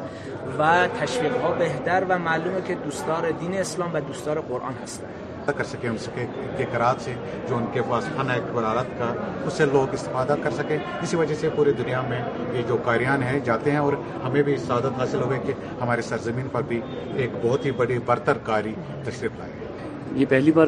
و 0.59 0.69
تشویق 1.01 1.41
ها 1.41 1.51
بهتر 1.65 2.05
و 2.09 2.17
معلومه 2.29 2.61
که 2.71 2.75
دوستار 2.85 3.31
دین 3.31 3.53
اسلام 3.65 3.91
و 3.93 4.01
دوستار 4.13 4.41
قرآن 4.53 4.75
هستند 4.83 5.20
کر 5.57 5.63
سکیں 5.69 5.89
سکے 6.01 6.65
کرا 6.71 6.91
سے 7.03 7.13
جو 7.49 7.55
ان 7.55 7.65
کے 7.73 7.81
پاس 7.89 8.03
فن 8.15 8.29
ایک 8.31 8.51
برارت 8.53 8.97
کا 8.99 9.11
اس 9.45 9.53
سے 9.57 9.65
لوگ 9.73 9.93
استفادہ 9.93 10.35
کر 10.43 10.51
سکیں 10.57 10.77
اسی 10.77 11.15
وجہ 11.17 11.35
سے 11.39 11.49
پوری 11.55 11.71
دنیا 11.77 12.01
میں 12.09 12.19
یہ 12.53 12.61
جو 12.67 12.77
قاریان 12.85 13.23
ہیں 13.23 13.39
جاتے 13.45 13.71
ہیں 13.71 13.77
اور 13.77 13.93
ہمیں 14.25 14.41
بھی 14.43 14.57
سعادت 14.67 14.99
حاصل 14.99 15.21
ہوئے 15.21 15.39
کہ 15.45 15.53
ہمارے 15.81 16.01
سرزمین 16.09 16.47
پر 16.51 16.61
بھی 16.67 16.79
ایک 17.15 17.29
بہت 17.45 17.65
ہی 17.65 17.71
بڑی 17.81 17.99
برتر 18.05 18.37
قاری 18.45 18.73
تشریف 19.09 19.39
لائے 19.39 19.59
یہ 20.19 20.25
پہلی 20.29 20.51
بار 20.51 20.67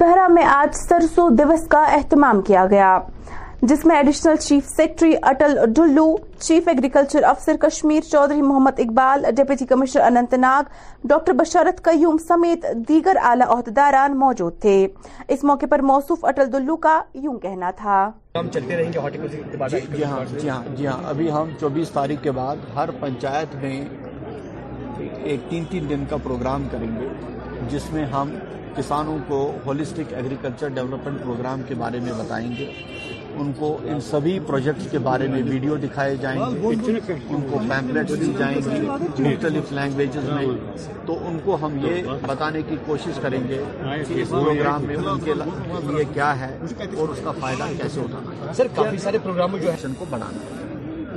بہرا 0.00 0.26
میں 0.32 0.44
آج 0.50 0.74
سرسو 0.76 1.28
دیوس 1.36 1.66
کا 1.68 1.80
اہتمام 1.94 2.40
کیا 2.46 2.64
گیا 2.70 2.98
جس 3.62 3.84
میں 3.86 3.94
additional 3.96 4.36
chief 4.40 4.66
secretary 4.68 5.12
Atal 5.28 5.56
Dulloo 5.76 6.04
chief 6.40 6.68
agriculture 6.68 7.24
افسر 7.28 7.56
Kashmir 7.60 8.00
Chaudhary 8.10 8.42
Mohammad 8.42 8.78
Iqbal 8.80 9.24
deputy 9.36 9.64
commissioner 9.66 10.16
Anantnag 10.16 10.68
doctor 11.08 11.32
Basharat 11.38 11.82
Qayoom 11.84 12.18
سمیت 12.26 12.66
دیگر 12.88 13.16
اعلی 13.28 13.44
عہدیداران 13.54 14.16
موجود 14.18 14.60
تھے 14.62 14.76
اس 15.28 15.42
موقع 15.50 15.66
پر 15.70 15.82
موصوف 15.90 16.24
اٹل 16.24 16.50
ڈلو 16.50 16.76
کا 16.86 16.98
یوں 17.22 17.34
کہنا 17.44 17.70
تھا 17.76 17.98
ابھی 21.04 21.30
ہم 21.32 21.48
چوبیس 21.60 21.90
تاریخ 21.94 22.22
کے 22.22 22.30
بعد 22.40 22.56
ہر 22.76 22.90
پنچایت 23.00 23.54
میں 23.62 23.80
ایک 25.00 25.40
تین 25.50 25.64
تین 25.70 25.88
دن 25.90 26.04
کا 26.10 26.16
پروگرام 26.22 26.68
کریں 26.72 26.88
گے 27.00 27.08
جس 27.70 27.92
میں 27.92 28.04
ہم 28.14 28.30
کسانوں 28.76 29.18
کو 29.28 29.40
ہولسٹک 29.66 30.12
ایگریکلچر 30.14 30.68
ڈیولپمنٹ 30.74 31.22
پروگرام 31.24 31.62
کے 31.68 31.74
بارے 31.78 32.00
میں 32.04 32.12
بتائیں 32.18 32.50
گے 32.58 32.70
ان 33.40 33.50
کو 33.58 33.66
ان 33.90 34.00
سبھی 34.10 34.38
پروجیکٹس 34.46 34.86
کے 34.90 34.98
بارے 35.08 35.26
میں 35.32 35.42
ویڈیو 35.48 35.76
دکھائے 35.82 36.16
جائیں 36.20 36.38
گے 36.54 36.72
ان 37.08 37.40
کو 37.50 37.58
پیمپلیٹس 37.68 38.20
دی 38.20 38.32
جائیں 38.38 38.56
گی 38.66 38.80
مختلف 39.22 39.72
لینگویجز 39.72 40.28
میں 40.28 40.46
تو 41.06 41.16
ان 41.28 41.38
کو 41.44 41.56
ہم 41.64 41.76
یہ 41.86 42.02
بتانے 42.22 42.62
کی 42.68 42.76
کوشش 42.86 43.18
کریں 43.22 43.40
گے 43.48 43.62
کہ 44.08 44.20
اس 44.22 44.28
پروگرام 44.30 44.84
میں 44.86 44.96
ان 44.96 45.20
کے 45.24 45.34
لیے 45.42 46.04
کیا 46.14 46.38
ہے 46.40 46.56
اور 46.94 47.08
اس 47.08 47.20
کا 47.24 47.32
فائدہ 47.40 47.66
کیسے 47.82 48.00
اٹھانا 48.00 48.52
سر 48.56 48.66
کافی 48.76 48.98
سارے 49.04 49.18
پروگرام 49.24 49.56
جو 49.62 49.70
ان 49.84 49.94
کو 49.98 50.04
بنانا 50.10 50.64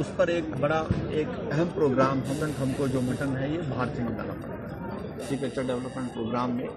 اس 0.01 0.15
پر 0.17 0.27
ایک 0.35 0.43
بڑا 0.59 0.83
ایک 1.09 1.27
اہم 1.51 1.67
پروگرام 1.73 2.19
ہم 2.61 2.71
کو 2.77 2.87
جو 2.93 3.01
مٹن 3.07 3.35
ہے 3.37 3.49
یہ 3.49 3.71
بھارتی 3.75 4.03
مدال 4.03 4.29
ڈیولپمنٹ 5.29 6.13
پروگرام 6.13 6.55
میں 6.55 6.67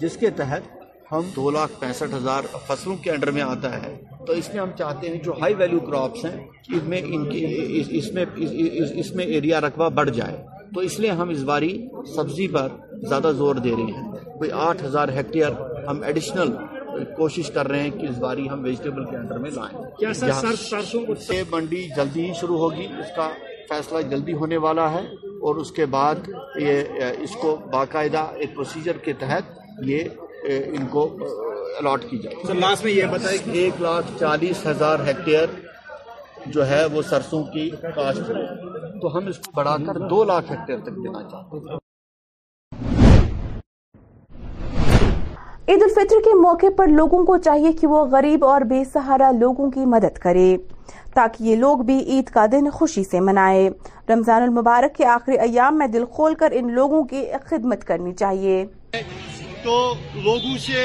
جس 0.00 0.16
کے 0.20 0.30
تحت 0.36 0.81
ہم 1.12 1.22
دو 1.34 1.50
لاکھ 1.50 1.72
پینسٹھ 1.80 2.14
ہزار 2.14 2.42
فصلوں 2.66 2.96
کے 3.04 3.10
انڈر 3.10 3.30
میں 3.36 3.42
آتا 3.42 3.70
ہے 3.82 3.92
تو 4.26 4.32
اس 4.40 4.48
میں 4.52 4.60
ہم 4.60 4.70
چاہتے 4.78 5.08
ہیں 5.08 5.18
جو 5.24 5.32
ہائی 5.40 5.54
ویلیو 5.54 5.80
کراپس 5.90 6.24
ہیں 6.24 6.76
اس 7.98 8.12
میں 8.16 8.24
اس 9.02 9.10
میں 9.16 9.24
ایریا 9.24 9.60
رقبہ 9.60 9.88
بڑھ 9.98 10.10
جائے 10.18 10.36
تو 10.74 10.80
اس 10.88 10.98
لیے 11.00 11.10
ہم 11.18 11.28
اس 11.28 11.42
باری 11.50 11.70
سبزی 12.14 12.46
پر 12.52 12.68
زیادہ 13.08 13.32
زور 13.38 13.54
دے 13.64 13.74
رہے 13.78 13.98
ہیں 14.00 14.22
کوئی 14.38 14.50
آٹھ 14.68 14.84
ہزار 14.84 15.08
ہیکٹیئر 15.16 15.50
ہم 15.88 16.02
ایڈیشنل 16.12 16.54
کوشش 17.16 17.50
کر 17.54 17.68
رہے 17.68 17.82
ہیں 17.82 17.90
کہ 17.98 18.06
اس 18.06 18.18
باری 18.24 18.48
ہم 18.48 18.64
ویجیٹیبل 18.64 19.04
کے 19.10 19.16
انڈر 19.16 19.38
میں 19.44 19.50
لائیں 19.56 20.10
اس 20.10 21.30
منڈی 21.50 21.86
جلدی 21.96 22.26
ہی 22.28 22.32
شروع 22.40 22.58
ہوگی 22.64 22.86
اس 22.98 23.14
کا 23.16 23.28
فیصلہ 23.68 24.02
جلدی 24.10 24.32
ہونے 24.40 24.56
والا 24.66 24.90
ہے 24.92 25.04
اور 25.48 25.56
اس 25.60 25.70
کے 25.78 25.86
بعد 25.98 26.28
یہ 26.60 26.98
اس 27.28 27.36
کو 27.42 27.56
باقاعدہ 27.72 28.26
ایک 28.36 28.54
پروسیجر 28.54 28.98
کے 29.04 29.12
تحت 29.20 29.58
یہ 29.86 30.08
ان 30.50 30.86
کو 30.90 31.06
الاٹ 31.78 32.04
کی 32.10 32.18
جائے 32.22 32.36
سر 32.46 32.54
میں 32.84 32.92
یہ 32.92 33.16
کہ 33.44 33.58
ایک 33.58 33.80
لاکھ 33.80 34.06
چالیس 34.20 34.66
ہزار 34.66 34.98
ہیکٹیئر 35.08 35.46
جو 36.54 36.68
ہے 36.68 36.84
وہ 36.92 37.02
سرسوں 37.10 37.42
کی 37.52 37.68
کاشت 37.94 38.30
ہے 38.30 39.00
تو 39.00 39.16
ہم 39.16 39.26
اس 39.28 39.38
کو 39.44 39.50
بڑھا 39.56 39.76
کر 39.86 39.98
دو 40.10 40.22
لاکھ 40.30 40.50
ہیکٹیئر 40.52 40.78
تک 40.84 40.96
دینا 41.04 41.22
چاہتے 41.30 41.58
ہیں 41.68 41.78
عید 45.72 45.82
الفطر 45.82 46.20
کے 46.24 46.34
موقع 46.40 46.66
پر 46.76 46.86
لوگوں 46.96 47.24
کو 47.26 47.36
چاہیے 47.44 47.72
کہ 47.80 47.86
وہ 47.86 48.04
غریب 48.12 48.44
اور 48.44 48.60
بے 48.70 48.82
سہارا 48.92 49.30
لوگوں 49.40 49.70
کی 49.70 49.84
مدد 49.94 50.18
کرے 50.22 50.56
تاکہ 51.14 51.44
یہ 51.44 51.56
لوگ 51.56 51.78
بھی 51.88 51.98
عید 52.14 52.28
کا 52.34 52.46
دن 52.52 52.68
خوشی 52.80 53.04
سے 53.10 53.20
منائے 53.28 53.68
رمضان 54.08 54.42
المبارک 54.42 54.94
کے 54.96 55.04
آخری 55.14 55.38
ایام 55.48 55.78
میں 55.78 55.86
دل 55.94 56.04
کھول 56.16 56.34
کر 56.40 56.52
ان 56.60 56.72
لوگوں 56.74 57.04
کی 57.10 57.24
خدمت 57.50 57.84
کرنی 57.86 58.12
چاہیے 58.12 58.64
تو 59.64 59.94
لوگوں 60.24 60.56
سے 60.58 60.80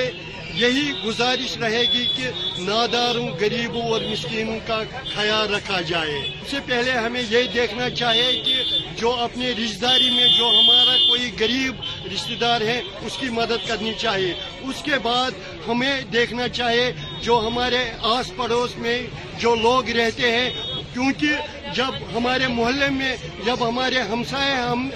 یہی 0.59 0.91
گزارش 1.05 1.57
رہے 1.61 1.83
گی 1.93 2.03
کہ 2.15 2.27
ناداروں 2.67 3.27
غریبوں 3.39 3.81
اور 3.91 4.01
مسکینوں 4.11 4.57
کا 4.67 4.81
خیال 5.13 5.53
رکھا 5.53 5.79
جائے 5.89 6.17
اس 6.19 6.51
سے 6.51 6.57
پہلے 6.67 6.91
ہمیں 7.05 7.21
یہ 7.29 7.43
دیکھنا 7.53 7.89
چاہیے 7.99 8.31
کہ 8.45 8.55
جو 9.01 9.11
اپنے 9.23 9.51
رشتے 9.57 9.81
داری 9.85 10.09
میں 10.15 10.27
جو 10.37 10.49
ہمارا 10.59 10.95
کوئی 11.07 11.29
غریب 11.39 11.75
رشتے 12.13 12.35
دار 12.41 12.61
ہے 12.69 12.79
اس 13.05 13.17
کی 13.19 13.29
مدد 13.39 13.67
کرنی 13.67 13.93
چاہیے 14.03 14.33
اس 14.69 14.81
کے 14.85 14.99
بعد 15.03 15.31
ہمیں 15.67 15.99
دیکھنا 16.13 16.47
چاہے 16.57 16.91
جو 17.27 17.39
ہمارے 17.47 17.83
آس 18.15 18.35
پڑوس 18.37 18.77
میں 18.85 18.97
جو 19.39 19.55
لوگ 19.63 19.89
رہتے 19.99 20.31
ہیں 20.37 20.49
کیونکہ 20.93 21.71
جب 21.75 21.91
ہمارے 22.15 22.47
محلے 22.59 22.89
میں 22.99 23.15
جب 23.45 23.67
ہمارے 23.67 24.01
ہمسائے 24.11 24.53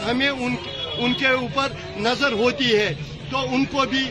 ہمیں 0.10 0.30
ان 0.30 1.14
کے 1.20 1.28
اوپر 1.30 1.68
نظر 2.08 2.32
ہوتی 2.42 2.76
ہے 2.78 2.94
تو 3.32 3.38
ان 3.56 3.64
کو 3.72 3.84
بھی 3.90 4.04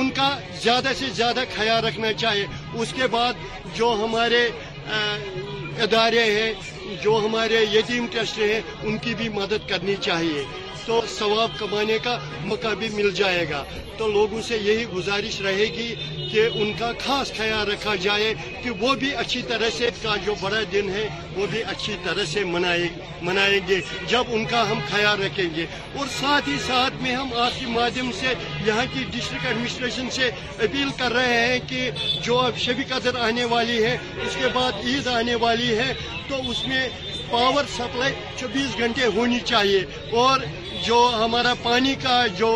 ان 0.00 0.08
کا 0.16 0.28
زیادہ 0.62 0.92
سے 0.98 1.06
زیادہ 1.16 1.40
خیال 1.54 1.84
رکھنا 1.84 2.12
چاہیے 2.22 2.46
اس 2.82 2.92
کے 2.96 3.06
بعد 3.14 3.34
جو 3.76 3.92
ہمارے 4.02 4.40
ادارے 5.86 6.24
ہیں 6.38 6.52
جو 7.02 7.18
ہمارے 7.24 7.64
یتیم 7.72 8.06
ٹرسٹ 8.12 8.38
ہیں 8.50 8.60
ان 8.86 8.96
کی 9.04 9.14
بھی 9.18 9.28
مدد 9.40 9.68
کرنی 9.68 9.94
چاہیے 10.06 10.44
تو 10.86 11.00
ثواب 11.16 11.50
کمانے 11.58 11.98
کا 12.02 12.16
موقع 12.44 12.72
بھی 12.78 12.88
مل 12.94 13.10
جائے 13.14 13.44
گا 13.50 13.62
تو 13.98 14.06
لوگوں 14.10 14.40
سے 14.42 14.56
یہی 14.62 14.84
گزارش 14.94 15.40
رہے 15.42 15.66
گی 15.76 15.94
کہ 16.32 16.48
ان 16.60 16.72
کا 16.78 16.90
خاص 17.04 17.32
خیال 17.36 17.68
رکھا 17.70 17.94
جائے 18.04 18.32
کہ 18.62 18.70
وہ 18.80 18.94
بھی 19.00 19.14
اچھی 19.22 19.42
طرح 19.48 19.70
سے 19.78 19.88
کا 20.02 20.14
جو 20.24 20.34
بڑا 20.40 20.60
دن 20.72 20.88
ہے 20.94 21.06
وہ 21.36 21.46
بھی 21.50 21.62
اچھی 21.72 21.96
طرح 22.04 22.24
سے 22.32 22.44
منائیں 23.24 23.60
گے 23.68 23.78
جب 24.08 24.32
ان 24.34 24.44
کا 24.52 24.62
ہم 24.70 24.80
خیال 24.90 25.22
رکھیں 25.22 25.48
گے 25.56 25.66
اور 25.98 26.06
ساتھ 26.20 26.48
ہی 26.48 26.56
ساتھ 26.66 27.02
میں 27.02 27.14
ہم 27.16 27.32
آپ 27.44 27.60
کے 27.60 27.66
مادھیم 27.76 28.10
سے 28.20 28.32
یہاں 28.66 28.84
کی 28.92 29.04
ڈسٹرکٹ 29.16 29.46
ایڈمنسٹریشن 29.46 30.10
سے 30.18 30.30
اپیل 30.66 30.88
کر 30.98 31.12
رہے 31.18 31.38
ہیں 31.46 31.58
کہ 31.68 31.90
جو 32.26 32.38
اب 32.46 32.58
شبی 32.66 32.84
قدر 32.94 33.20
آنے 33.28 33.44
والی 33.54 33.82
ہے 33.84 33.96
اس 34.26 34.36
کے 34.40 34.48
بعد 34.54 34.84
عید 34.84 35.06
آنے 35.18 35.34
والی 35.46 35.76
ہے 35.78 35.92
تو 36.28 36.40
اس 36.50 36.66
میں 36.68 36.86
پاور 37.32 37.68
سپلائی 37.76 38.12
چوبیس 38.36 38.76
گھنٹے 38.82 39.06
ہونی 39.16 39.38
چاہیے 39.50 39.78
اور 40.22 40.40
جو 40.86 40.96
ہمارا 41.24 41.52
پانی 41.62 41.94
کا 42.02 42.16
جو 42.38 42.50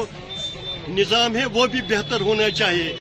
نظام 0.96 1.36
ہے 1.36 1.44
وہ 1.54 1.66
بھی 1.72 1.80
بہتر 1.90 2.20
ہونا 2.26 2.48
چاہیے 2.58 2.96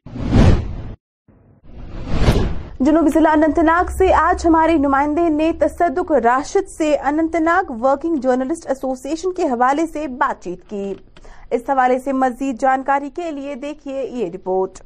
جنوبی 2.85 3.09
ضلع 3.13 3.31
انتناگ 3.47 3.91
سے 3.97 4.13
آج 4.21 4.45
ہمارے 4.47 4.73
نمائندے 4.85 5.27
نے 5.35 5.51
تصدق 5.59 6.11
راشد 6.23 6.69
سے 6.77 6.93
ناگ 7.43 7.71
ورکنگ 7.81 8.15
جرنلسٹ 8.23 8.67
ایسوسی 8.73 9.09
ایشن 9.09 9.33
کے 9.37 9.47
حوالے 9.51 9.85
سے 9.93 10.07
بات 10.23 10.43
چیت 10.43 10.69
کی 10.69 10.93
اس 11.55 11.69
حوالے 11.69 11.99
سے 12.03 12.13
مزید 12.23 12.61
جانکاری 12.61 13.09
کے 13.15 13.31
لیے 13.31 13.55
دیکھیے 13.65 14.03
یہ 14.11 14.29
رپورٹ 14.33 14.81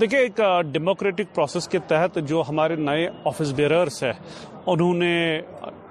دیکھیے 0.00 0.20
ایک 0.20 0.40
ڈیموکریٹک 0.72 1.34
پروسیس 1.34 1.68
کے 1.68 1.78
تحت 1.88 2.16
جو 2.28 2.42
ہمارے 2.48 2.76
نئے 2.76 3.06
آفس 3.30 3.52
بیئرس 3.56 4.02
ہیں 4.02 4.12
انہوں 4.66 4.94
نے 5.02 5.12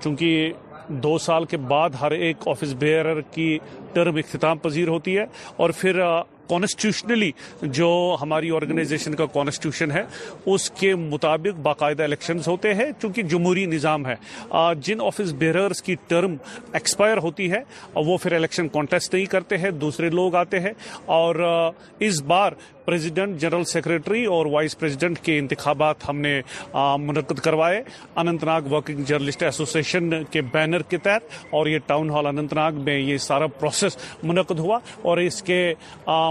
چونکہ 0.04 0.52
دو 1.04 1.18
سال 1.26 1.46
کے 1.50 1.58
بعد 1.72 1.90
ہر 2.02 2.12
ایک 2.12 2.48
آفس 2.50 2.74
بیئر 2.80 3.20
کی 3.34 3.58
ٹرم 3.94 4.16
اختتام 4.18 4.58
پذیر 4.58 4.88
ہوتی 4.88 5.18
ہے 5.18 5.24
اور 5.62 5.70
پھر 5.78 6.00
کانسٹیوشنلی 6.50 7.30
جو 7.62 7.88
ہماری 8.22 8.50
آرگنائزیشن 8.56 9.14
کا 9.16 9.26
کانسٹیوشن 9.34 9.92
ہے 9.92 10.02
اس 10.54 10.70
کے 10.80 10.94
مطابق 10.96 11.60
باقاعدہ 11.64 12.04
الیکشنز 12.04 12.48
ہوتے 12.48 12.74
ہیں 12.76 12.86
چونکہ 13.02 13.24
جمہوری 13.34 13.66
نظام 13.66 14.06
ہے 14.06 14.16
جن 14.86 15.02
آفس 15.06 15.32
بیررز 15.44 15.82
کی 15.84 15.96
ٹرم 16.08 16.36
ایکسپائر 16.74 17.18
ہوتی 17.28 17.52
ہے 17.52 17.60
وہ 18.06 18.18
پھر 18.24 18.36
الیکشن 18.36 18.68
کانٹیسٹ 18.74 19.14
نہیں 19.14 19.26
کرتے 19.36 19.58
ہیں 19.58 19.72
دوسرے 19.86 20.10
لوگ 20.10 20.36
آتے 20.36 20.60
ہیں 20.60 20.72
اور 21.20 21.46
اس 22.08 22.22
بار 22.34 22.52
پریزیڈنٹ 22.86 23.40
جنرل 23.42 23.64
سیکریٹری 23.72 24.24
اور 24.36 24.46
وائس 24.52 24.78
پریزیڈنٹ 24.80 25.20
کے 25.24 25.38
انتخابات 25.40 26.08
ہم 26.10 26.18
نے 26.22 26.40
منعقد 26.74 27.40
کروائے 27.44 27.82
Anant 28.22 28.44
Nag 28.44 28.72
working 28.72 29.04
journalist 29.08 29.44
association 29.44 30.10
کے 30.32 30.42
بینر 30.54 30.82
کے 30.90 30.98
تحت 31.04 31.54
اور 31.60 31.68
یہ 31.68 31.80
ٹاؤن 31.88 32.10
ہال 32.12 32.28
اننت 32.28 32.54
ناگ 32.54 32.80
میں 32.86 32.98
یہ 33.00 33.18
سارا 33.28 33.48
پروسیس 33.60 33.98
منعقد 34.24 34.60
ہوا 34.60 34.80
اور 35.10 35.18
اس 35.18 35.42
کے 35.50 35.60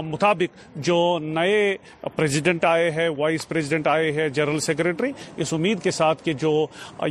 مطابق 0.03 0.57
جو 0.87 0.99
نئے 1.21 1.75
پریزیڈنٹ 2.15 2.65
آئے 2.65 2.89
ہیں 2.91 3.07
وائس 3.17 3.47
پریزیڈنٹ 3.49 3.87
آئے 3.87 4.11
ہیں 4.11 4.27
جنرل 4.29 4.59
سیکریٹری 4.67 5.11
اس 5.45 5.53
امید 5.53 5.81
کے 5.83 5.91
ساتھ 5.99 6.23
کہ 6.23 6.33
جو 6.45 6.53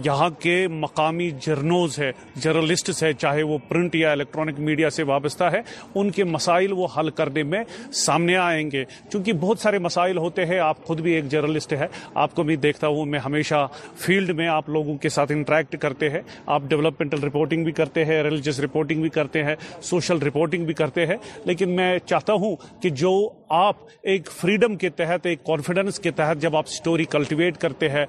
یہاں 0.05 0.29
کے 0.43 0.57
مقامی 0.71 1.31
جرنوز 1.47 1.99
ہے 1.99 2.11
جرنلسٹس 2.43 3.03
ہے 3.03 3.13
چاہے 3.21 3.43
وہ 3.43 3.59
پرنٹ 3.69 3.95
یا 3.95 4.13
الیکٹرانک 4.13 4.59
میڈیا 4.71 4.91
سے 4.91 5.03
وابستہ 5.13 5.45
ہے 5.53 5.61
ان 5.95 6.11
کے 6.17 6.25
مسائل 6.35 6.73
وہ 6.77 6.87
حل 6.99 7.11
کرنے 7.21 7.43
میں 7.55 7.63
سامنے 8.05 8.37
آئیں 8.37 8.71
گے 8.71 8.85
چونکہ 9.13 9.30
کیونکہ 9.31 9.47
بہت 9.47 9.59
سارے 9.63 9.79
مسائل 9.79 10.17
ہوتے 10.19 10.45
ہیں 10.47 10.59
آپ 10.61 10.77
خود 10.85 11.01
بھی 11.01 11.13
ایک 11.15 11.29
جرنلسٹ 11.31 11.73
ہے 11.81 11.87
آپ 12.23 12.35
کو 12.35 12.43
بھی 12.45 12.55
دیکھتا 12.65 12.87
ہوں 12.89 13.07
میں 13.07 13.19
ہمیشہ 13.25 13.57
فیلڈ 14.01 14.31
میں 14.37 14.47
آپ 14.49 14.69
لوگوں 14.77 14.97
کے 15.03 15.09
ساتھ 15.17 15.33
انٹریکٹ 15.33 15.77
کرتے 15.81 16.09
ہیں 16.11 16.21
آپ 16.55 16.63
ڈیولپمنٹل 16.69 17.23
رپورٹنگ 17.25 17.65
بھی 17.65 17.73
کرتے 17.73 18.05
ہیں 18.05 18.23
ریلیجس 18.23 18.59
رپورٹنگ 18.61 19.01
بھی 19.01 19.09
کرتے 19.17 19.43
ہیں 19.45 19.55
سوشل 19.91 20.19
رپورٹنگ 20.27 20.65
بھی 20.67 20.75
کرتے 20.81 21.05
ہیں 21.07 21.17
لیکن 21.45 21.77
میں 21.77 21.99
چاہتا 22.07 22.33
ہوں 22.45 22.57
کہ 22.83 22.91
جو 23.03 23.11
آپ 23.59 23.77
ایک 24.11 24.31
فریڈم 24.41 24.77
کے 24.81 24.89
تحت 24.99 25.27
ایک 25.27 25.45
کانفیڈنس 25.45 25.99
کے 26.01 26.11
تحت 26.19 26.41
جب 26.43 26.57
آپ 26.57 26.69
سٹوری 26.69 27.05
کلٹیویٹ 27.11 27.57
کرتے 27.61 27.89
ہیں 27.91 28.05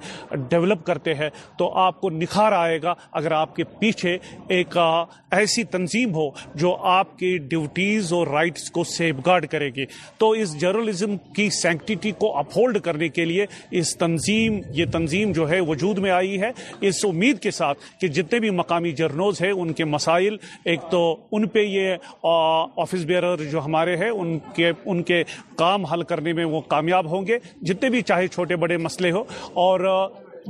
ڈیولپ 0.48 0.84
کرتے 0.86 1.14
ہیں 1.14 1.28
تو 1.58 1.70
آپ 1.82 2.00
کو 2.00 2.10
نکھار 2.10 2.52
آئے 2.58 2.82
گا 2.82 2.94
اگر 3.20 3.32
آپ 3.38 3.54
کے 3.56 3.64
پیچھے 3.78 4.16
ایک 4.58 4.76
ایسی 4.76 5.64
تنظیم 5.74 6.14
ہو 6.14 6.28
جو 6.62 6.76
آپ 6.96 7.16
کی 7.18 7.36
ڈیوٹیز 7.48 8.12
اور 8.12 8.26
رائٹس 8.32 8.70
کو 8.70 8.84
سیف 8.96 9.16
گارڈ 9.26 9.46
کرے 9.50 9.70
گی 9.76 9.84
تو 10.18 10.30
اس 10.42 10.58
جرنلزم 10.60 11.11
کی 11.36 11.48
سینکٹیٹی 11.60 12.10
کو 12.18 12.36
اپہولڈ 12.38 12.78
کرنے 12.84 13.08
کے 13.08 13.24
لیے 13.24 13.46
اس 13.78 13.96
تنظیم 13.98 14.58
یہ 14.74 14.84
تنظیم 14.92 15.32
جو 15.32 15.48
ہے 15.50 15.60
وجود 15.68 15.98
میں 16.06 16.10
آئی 16.10 16.40
ہے 16.40 16.50
اس 16.88 17.04
امید 17.08 17.38
کے 17.42 17.50
ساتھ 17.50 17.78
کہ 18.00 18.08
جتنے 18.18 18.38
بھی 18.40 18.50
مقامی 18.62 18.92
جرنوز 19.02 19.40
ہیں 19.42 19.50
ان 19.52 19.72
کے 19.80 19.84
مسائل 19.84 20.36
ایک 20.64 20.80
تو 20.90 21.00
ان 21.36 21.46
پہ 21.56 21.62
یہ 21.62 21.96
آفس 22.26 23.04
بیئرر 23.06 23.44
جو 23.50 23.64
ہمارے 23.64 23.96
ہیں 23.96 24.10
ان 24.10 24.38
کے 24.54 24.70
ان 24.84 25.02
کے 25.12 25.22
کام 25.58 25.84
حل 25.92 26.02
کرنے 26.12 26.32
میں 26.32 26.44
وہ 26.54 26.60
کامیاب 26.68 27.10
ہوں 27.10 27.26
گے 27.26 27.38
جتنے 27.68 27.90
بھی 27.90 28.02
چاہے 28.12 28.28
چھوٹے 28.28 28.56
بڑے 28.64 28.76
مسئلے 28.88 29.10
ہو 29.12 29.22
اور 29.66 29.80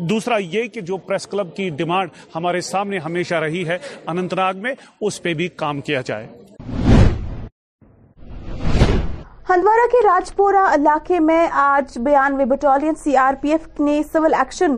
دوسرا 0.09 0.37
یہ 0.51 0.66
کہ 0.75 0.81
جو 0.81 0.96
پریس 1.07 1.27
کلب 1.31 1.55
کی 1.57 1.68
ڈیمانڈ 1.79 2.11
ہمارے 2.35 2.61
سامنے 2.70 2.98
ہمیشہ 3.07 3.35
رہی 3.46 3.66
ہے 3.68 3.77
ناگ 4.20 4.55
میں 4.62 4.75
اس 5.01 5.22
پہ 5.22 5.35
بھی 5.35 5.48
کام 5.57 5.81
کیا 5.88 6.01
جائے 6.07 6.27
ہندوارہ 9.55 9.87
کے 9.93 9.99
راجپورہ 10.07 10.59
علاقے 10.75 11.19
میں 11.21 11.47
آج 11.62 11.97
بیانوے 12.05 12.45
battalion 12.51 12.95
C 13.03 13.17
R 13.23 13.35
P 13.41 13.51
F 13.53 13.81
نے 13.81 14.01
civil 14.12 14.35
action 14.35 14.77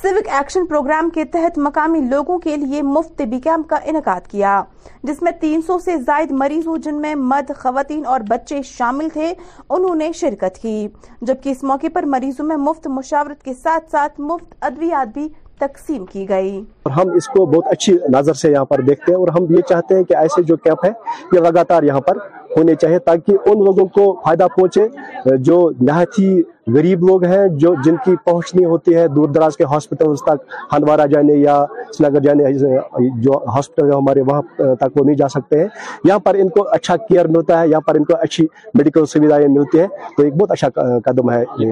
civic 0.00 0.28
action 0.38 0.66
programme 0.66 1.08
کے 1.14 1.24
تحت 1.32 1.58
مقامی 1.64 2.00
لوگوں 2.10 2.38
کے 2.44 2.56
لیے 2.56 2.82
مفت 2.90 3.16
طبی 3.18 3.40
کیمپ 3.44 3.68
کا 3.70 3.76
انعقاد 3.92 4.26
کیا 4.30 4.60
جس 5.02 5.22
میں 5.22 5.32
تین 5.40 5.62
سو 5.66 5.78
سے 5.84 5.96
زائد 6.06 6.30
مریضوں 6.42 6.76
جن 6.84 7.00
میں 7.00 7.14
مد 7.30 7.50
خواتین 7.62 8.04
اور 8.14 8.20
بچے 8.28 8.60
شامل 8.66 9.08
تھے 9.12 9.32
انہوں 9.68 9.94
نے 10.04 10.10
شرکت 10.20 10.58
کی 10.62 10.86
جبکہ 11.20 11.48
اس 11.50 11.62
موقع 11.72 11.86
پر 11.94 12.06
مریضوں 12.16 12.46
میں 12.46 12.56
مفت 12.68 12.86
مشاورت 12.98 13.42
کے 13.44 13.54
ساتھ 13.62 13.90
ساتھ 13.90 14.20
مفت 14.30 14.54
ادویات 14.70 15.12
بھی 15.14 15.28
تقسیم 15.60 16.04
کی 16.12 16.28
گئی 16.28 16.56
ہم 16.96 17.10
اس 17.16 17.26
کو 17.36 17.44
بہت 17.46 17.66
اچھی 17.72 17.96
نظر 18.14 18.32
سے 18.44 18.50
یہاں 18.52 18.64
پر 18.74 18.80
دیکھتے 18.86 19.12
ہیں 19.12 19.18
اور 19.18 19.28
ہم 19.38 19.52
یہ 19.56 19.60
چاہتے 19.68 19.96
ہیں 19.96 20.04
کہ 20.04 20.16
ایسے 20.16 20.42
جو 20.50 20.56
کیمپ 20.64 20.84
ہے 20.84 20.90
یہ 21.32 21.40
لگاتار 21.48 21.82
یہاں 21.90 22.00
پر 22.08 22.18
ہونے 22.56 22.74
چاہیے 22.80 22.98
تاکہ 23.08 23.48
ان 23.50 23.64
لوگوں 23.64 23.84
کو 23.94 24.04
فائدہ 24.24 24.46
پہنچے 24.56 25.36
جو 25.48 25.58
نہایت 25.88 26.18
ہی 26.18 26.28
غریب 26.74 27.02
لوگ 27.08 27.24
ہیں 27.24 27.46
جو 27.64 27.74
جن 27.84 27.96
کی 28.04 28.14
پہنچنی 28.24 28.64
ہوتی 28.64 28.94
ہے 28.96 29.06
دور 29.16 29.28
دراز 29.34 29.56
کے 29.56 29.64
ہاسپٹل 29.70 30.14
تک 30.26 30.52
ہندوارہ 30.74 31.06
جانے 31.14 31.34
یا 31.36 31.54
سنگر 31.98 32.10
نگر 32.10 32.20
جانے 32.26 33.10
جو 33.22 33.38
ہاسپٹل 33.56 33.90
ہے 33.90 33.96
ہمارے 33.96 34.20
وہاں 34.30 34.42
تک 34.80 34.96
وہ 34.96 35.04
نہیں 35.04 35.16
جا 35.16 35.28
سکتے 35.36 35.60
ہیں 35.60 35.66
یہاں 36.08 36.18
پر 36.26 36.34
ان 36.44 36.48
کو 36.56 36.66
اچھا 36.78 36.96
کیئر 37.08 37.28
ملتا 37.36 37.60
ہے 37.60 37.68
یہاں 37.68 37.80
پر 37.86 37.94
ان 38.00 38.04
کو 38.12 38.16
اچھی 38.22 38.46
میڈیکل 38.78 39.06
سویدھائیں 39.16 39.46
ملتی 39.58 39.80
ہیں 39.80 39.88
تو 40.16 40.22
ایک 40.22 40.34
بہت 40.40 40.50
اچھا 40.58 40.98
قدم 41.10 41.30
ہے 41.32 41.42
یہ 41.58 41.70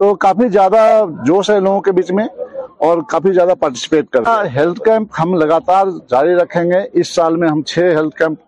تو 0.00 0.14
کافی 0.24 0.48
زیادہ 0.48 0.82
جوش 1.24 1.50
ہے 1.50 1.60
لوگوں 1.60 1.80
کے 1.86 1.92
بیچ 1.92 2.10
میں 2.18 2.26
اور 2.88 2.98
کافی 3.10 3.32
زیادہ 3.32 3.54
پارٹیسپیٹ 3.60 4.06
کرتے 4.12 4.48
ہیں 4.60 4.64
ہاں، 4.88 5.00
ہم 5.18 5.34
لگاتار 5.40 5.86
جاری 6.10 6.34
رکھیں 6.34 6.62
گے 6.70 6.78
اس 7.00 7.14
سال 7.14 7.36
میں 7.42 7.48
ہم 7.48 7.60
چھ 7.72 7.92
ہیلتھ 7.96 8.14
کیمپ 8.18 8.38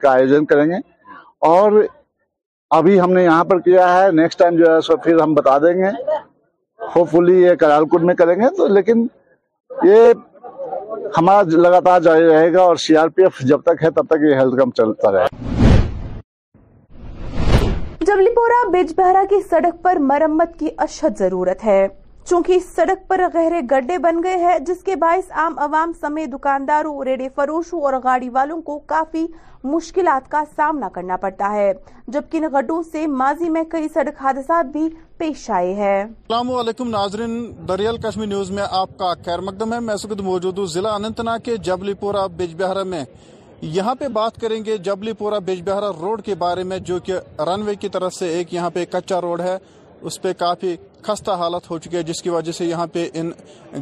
کا 0.00 0.10
آیوجن 0.12 0.44
کریں 0.46 0.66
گے 0.70 0.76
اور 1.48 1.82
ابھی 2.78 3.00
ہم 3.00 3.12
نے 3.12 3.24
یہاں 3.24 3.44
پر 3.44 3.58
کیا 3.66 3.92
ہے 3.96 4.10
نیکسٹ 4.12 4.38
ٹائم 4.38 4.56
جو 4.56 4.74
ہے 4.74 4.80
سو 4.86 4.96
پھر 5.04 5.20
ہم 5.22 5.34
بتا 5.34 5.56
دیں 5.62 5.72
گے 5.78 5.90
ہوپ 6.94 7.10
فلی 7.10 7.34
یہ 7.42 7.54
کرال 7.54 7.84
کرالکٹ 7.84 8.04
میں 8.06 8.14
کریں 8.14 8.34
گے 8.40 8.48
تو 8.56 8.66
لیکن 8.74 9.06
یہ 9.88 10.10
ہمارا 11.16 11.56
لگاتار 11.66 12.00
جاری 12.00 12.26
رہے 12.28 12.52
گا 12.54 12.62
اور 12.62 12.76
سی 12.86 12.96
آر 12.96 13.08
پی 13.16 13.22
ایف 13.22 13.38
جب 13.48 13.60
تک 13.70 13.82
ہے 13.84 13.90
تب 13.98 14.06
تک 14.10 14.24
یہ 14.30 14.34
ہیلتھ 14.40 14.76
چلتا 14.76 15.12
رہے 15.12 15.52
جبلی 18.06 18.34
پورا 18.34 18.68
بیج 18.70 18.92
بہرا 18.96 19.22
کی 19.28 19.40
سڑک 19.50 19.82
پر 19.84 19.96
مرمت 20.12 20.58
کی 20.58 20.68
اشد 20.86 21.18
ضرورت 21.18 21.64
ہے 21.64 21.86
چونکہ 22.28 22.58
سڑک 22.74 23.08
پر 23.08 23.20
گہرے 23.34 23.60
گڈے 23.70 23.96
بن 24.02 24.22
گئے 24.24 24.36
ہیں 24.38 24.58
جس 24.66 24.82
کے 24.84 24.94
باعث 24.96 25.30
عام 25.40 25.58
عوام 25.64 25.90
سمیت 26.00 26.28
دکانداروں 26.32 27.02
ریڑے 27.04 27.26
فروشوں 27.34 27.80
اور 27.88 27.94
گاڑی 28.04 28.28
والوں 28.36 28.62
کو 28.68 28.78
کافی 28.92 29.26
مشکلات 29.72 30.30
کا 30.30 30.42
سامنا 30.54 30.88
کرنا 30.94 31.16
پڑتا 31.22 31.50
ہے 31.52 31.72
جبکہ 32.12 32.36
ان 32.36 32.44
گڈوں 32.52 32.80
سے 32.92 33.06
ماضی 33.20 33.50
میں 33.50 33.62
کئی 33.72 33.88
سڑک 33.94 34.22
حادثات 34.22 34.72
بھی 34.72 34.88
پیش 35.18 35.48
آئے 35.58 35.74
ہیں 35.74 36.00
السلام 36.02 36.50
علیکم 36.58 36.90
ناظرین 36.90 37.38
دریال 37.68 37.96
نیوز 38.26 38.50
میں 38.58 38.64
آپ 38.80 38.96
کا 38.98 39.12
خیر 39.26 39.40
مقدم 39.50 39.72
ہے 39.72 39.80
میں 39.88 39.96
سکت 40.04 40.20
موجود 40.30 40.58
ہوں 40.58 41.26
کے 41.44 41.56
جبلی 41.70 41.94
پورا 42.00 42.26
بیج 42.36 42.54
بہارا 42.62 42.82
میں 42.94 43.04
یہاں 43.76 43.94
پہ 43.98 44.08
بات 44.14 44.40
کریں 44.40 44.64
گے 44.64 44.76
جبلی 44.88 45.12
پورا 45.18 45.38
بیج 45.44 45.62
بہارا 45.68 45.90
روڈ 46.00 46.22
کے 46.24 46.34
بارے 46.38 46.62
میں 46.70 46.78
جو 46.88 46.98
رن 47.48 47.62
وے 47.66 47.74
کی 47.84 47.88
طرف 47.92 48.14
سے 48.14 48.28
ایک 48.38 48.54
یہاں 48.54 48.70
پہ 48.70 48.84
کچا 48.92 49.20
روڈ 49.20 49.40
ہے 49.40 49.56
اس 50.06 50.20
پہ 50.22 50.32
کافی 50.38 50.74
خستہ 51.02 51.30
حالت 51.38 51.70
ہو 51.70 51.78
چکی 51.78 51.96
ہے 51.96 52.02
جس 52.02 52.20
کی 52.22 52.30
وجہ 52.30 52.52
سے 52.52 52.64
یہاں 52.64 52.86
پہ 52.92 53.06
ان 53.20 53.30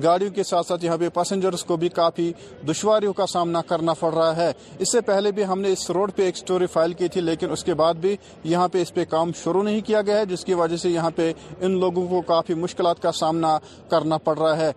گاڑیوں 0.02 0.30
کے 0.34 0.42
ساتھ 0.50 0.66
ساتھ 0.66 0.84
یہاں 0.84 0.96
پہ 0.98 1.08
پیسنجر 1.14 1.52
کو 1.66 1.76
بھی 1.84 1.88
کافی 1.96 2.30
دشواریوں 2.68 3.12
کا 3.20 3.26
سامنا 3.32 3.62
کرنا 3.68 3.94
پڑ 4.00 4.12
رہا 4.14 4.36
ہے 4.36 4.50
اس 4.78 4.92
سے 4.92 5.00
پہلے 5.08 5.32
بھی 5.32 5.44
ہم 5.52 5.60
نے 5.60 5.72
اس 5.72 5.90
روڈ 5.98 6.12
پہ 6.16 6.24
ایک 6.24 6.36
سٹوری 6.36 6.66
فائل 6.72 6.92
کی 7.00 7.08
تھی 7.16 7.20
لیکن 7.20 7.50
اس 7.52 7.64
کے 7.64 7.74
بعد 7.82 7.94
بھی 8.06 8.16
یہاں 8.52 8.66
پہ 8.72 8.82
اس 8.82 8.94
پہ 8.94 9.04
کام 9.10 9.30
شروع 9.42 9.62
نہیں 9.62 9.80
کیا 9.86 10.02
گیا 10.06 10.18
ہے 10.18 10.26
جس 10.34 10.44
کی 10.44 10.54
وجہ 10.62 10.76
سے 10.84 10.90
یہاں 10.90 11.10
پہ 11.16 11.32
ان 11.60 11.78
لوگوں 11.80 12.06
کو 12.08 12.20
کافی 12.34 12.54
مشکلات 12.66 13.02
کا 13.02 13.12
سامنا 13.20 13.56
کرنا 13.90 14.18
پڑ 14.30 14.38
رہا 14.38 14.56
ہے 14.56 14.70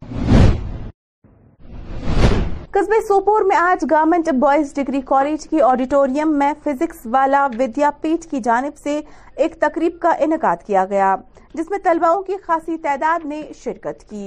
قصبے 2.73 2.99
سوپور 3.07 3.41
میں 3.47 3.55
آج 3.57 3.83
گورنمنٹ 3.91 4.29
بوائز 4.39 4.73
ڈگری 4.75 4.99
کالج 5.11 5.47
کی 5.49 5.61
آڈیٹوریم 5.65 6.37
میں 6.39 6.51
فزکس 6.63 7.05
والا 7.11 7.45
ودیا 7.59 7.89
پیٹ 8.01 8.25
کی 8.31 8.39
جانب 8.43 8.77
سے 8.83 8.99
ایک 9.43 9.55
تقریب 9.59 9.97
کا 10.01 10.09
انعقاد 10.25 10.65
کیا 10.67 10.83
گیا 10.89 11.15
جس 11.57 11.69
میں 11.71 11.77
طلباؤں 11.83 12.21
کی 12.23 12.33
خاصی 12.45 12.75
تعداد 12.83 13.25
نے 13.25 13.41
شرکت 13.63 14.03
کی 14.09 14.23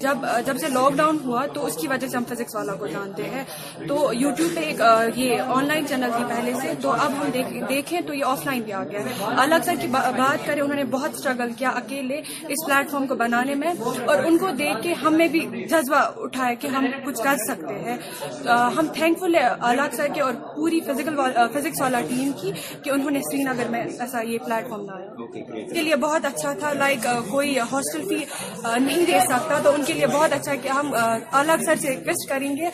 جب 0.00 0.18
جب 0.44 0.58
سے 0.60 0.68
لاک 0.74 0.92
ڈاؤن 0.96 1.16
ہوا 1.24 1.44
تو 1.54 1.64
اس 1.66 1.74
کی 1.80 1.88
وجہ 1.88 2.06
سے 2.08 2.16
ہم 2.16 2.22
فزکس 2.28 2.54
والا 2.56 2.74
کو 2.82 2.86
جانتے 2.92 3.22
ہیں 3.32 3.42
تو 3.88 3.96
یوٹیوب 4.20 4.54
پہ 4.54 4.60
ایک 4.68 4.80
یہ 5.18 5.40
آن 5.56 5.66
لائن 5.68 5.86
چینل 5.88 6.10
تھی 6.16 6.22
پہلے 6.28 6.52
سے 6.60 6.72
تو 6.82 6.92
اب 7.06 7.16
ہم 7.20 7.58
دیکھیں 7.70 8.00
تو 8.06 8.14
یہ 8.14 8.24
آف 8.24 8.44
لائن 8.46 8.62
بھی 8.68 8.72
آ 8.78 8.82
گیا 8.90 9.00
ہے 9.08 9.12
الگ 9.42 9.64
سر 9.66 9.74
کی 9.80 9.86
بات 9.96 10.46
کریں 10.46 10.60
انہوں 10.62 10.76
نے 10.76 10.84
بہت 10.94 11.14
اسٹرگل 11.18 11.52
کیا 11.58 11.70
اکیلے 11.82 12.20
اس 12.20 12.64
پلیٹ 12.66 12.90
فارم 12.90 13.06
کو 13.06 13.14
بنانے 13.24 13.54
میں 13.64 13.72
اور 13.84 14.24
ان 14.30 14.38
کو 14.44 14.50
دیکھ 14.62 14.82
کے 14.82 14.94
ہمیں 15.02 15.26
بھی 15.36 15.40
جذبہ 15.74 16.02
اٹھایا 16.28 16.54
کہ 16.64 16.68
ہم 16.78 16.86
کچھ 17.06 17.22
کر 17.24 17.44
سکتے 17.46 17.74
ہیں 17.90 17.98
ہم 18.78 18.86
تھینک 18.94 19.18
فل 19.20 19.34
ہے 19.40 19.46
الگ 19.72 19.96
سر 19.96 20.08
کے 20.14 20.20
اور 20.30 20.40
پوری 20.56 20.80
فزکس 20.86 21.80
والا 21.80 22.00
ٹیم 22.08 22.32
کی 22.40 22.52
کہ 22.84 22.90
انہوں 22.96 23.10
نے 23.10 23.20
سری 23.30 23.42
نگر 23.52 23.68
میں 23.76 23.84
ایسا 24.02 24.22
یہ 24.30 24.38
پلیٹ 24.46 24.68
فارم 24.70 25.22
اس 25.66 25.72
کے 25.74 25.82
لیے 25.82 25.96
بہت 26.08 26.24
اچھا 26.32 26.52
تھا 26.58 26.69
لائک 26.78 27.06
اچھا, 27.06 27.20
کوئی 27.28 27.58
ہاسٹل 27.72 28.02
فی 28.08 28.24
نہیں 28.80 29.04
دے 29.06 29.18
سکتا 29.28 29.58
تو 29.64 29.72
ان 29.74 29.84
کے 29.86 29.92
لیے 29.92 30.06
بہت 30.12 30.32
اچھا 30.32 30.54
کہ 30.62 30.68
ہم 30.68 30.92
الگ 31.40 31.64
سر 31.66 31.74
سے 31.82 31.88
ریکویسٹ 31.90 32.28
کریں 32.28 32.50
گے 32.56 32.68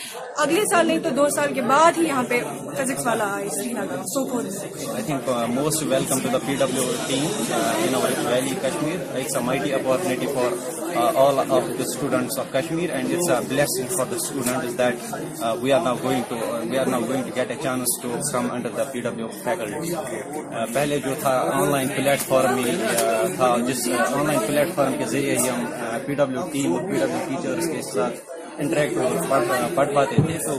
اگلے 0.44 0.60
سال 0.72 0.86
نہیں 0.86 0.98
تو 1.02 1.10
دو 1.16 1.28
سال 1.36 1.52
کے 1.54 1.62
بعد 1.72 1.98
ہی 1.98 2.04
یہاں 2.06 2.22
پہ 2.28 2.40
فزکس 2.76 3.06
والا 3.06 3.36
most 5.54 5.82
welcome 5.90 6.18
opportunity 9.74 10.26
for 10.34 10.58
all 11.20 11.38
of 11.38 11.48
the 11.48 11.84
students 11.84 12.38
P 18.92 19.00
double 19.02 19.22
پہلے 20.74 20.98
جو 21.04 21.14
تھا 21.20 21.32
آن 21.54 21.70
لائن 21.70 21.88
پلیٹ 21.96 22.20
فارم 22.28 22.60
تھا 23.36 23.54
جس 23.68 23.85
آن 23.94 24.26
لائن 24.26 24.38
پلیٹ 24.46 24.68
فارم 24.74 24.92
کے 24.98 25.04
ذریعے 25.10 25.36
ہی 25.38 25.48
ہم 25.48 25.64
پی 26.06 26.14
ڈبلیو 26.14 26.46
ٹیم 26.52 26.72
اور 26.72 26.80
پی 26.90 26.96
ڈبلیو 26.96 27.24
ٹیچرس 27.28 27.68
کے 27.72 27.82
ساتھ 27.92 28.60
انٹریکٹ 28.60 28.98
پڑھ 29.76 29.90
پاتے 29.94 30.22
تھے 30.26 30.38
تو 30.46 30.58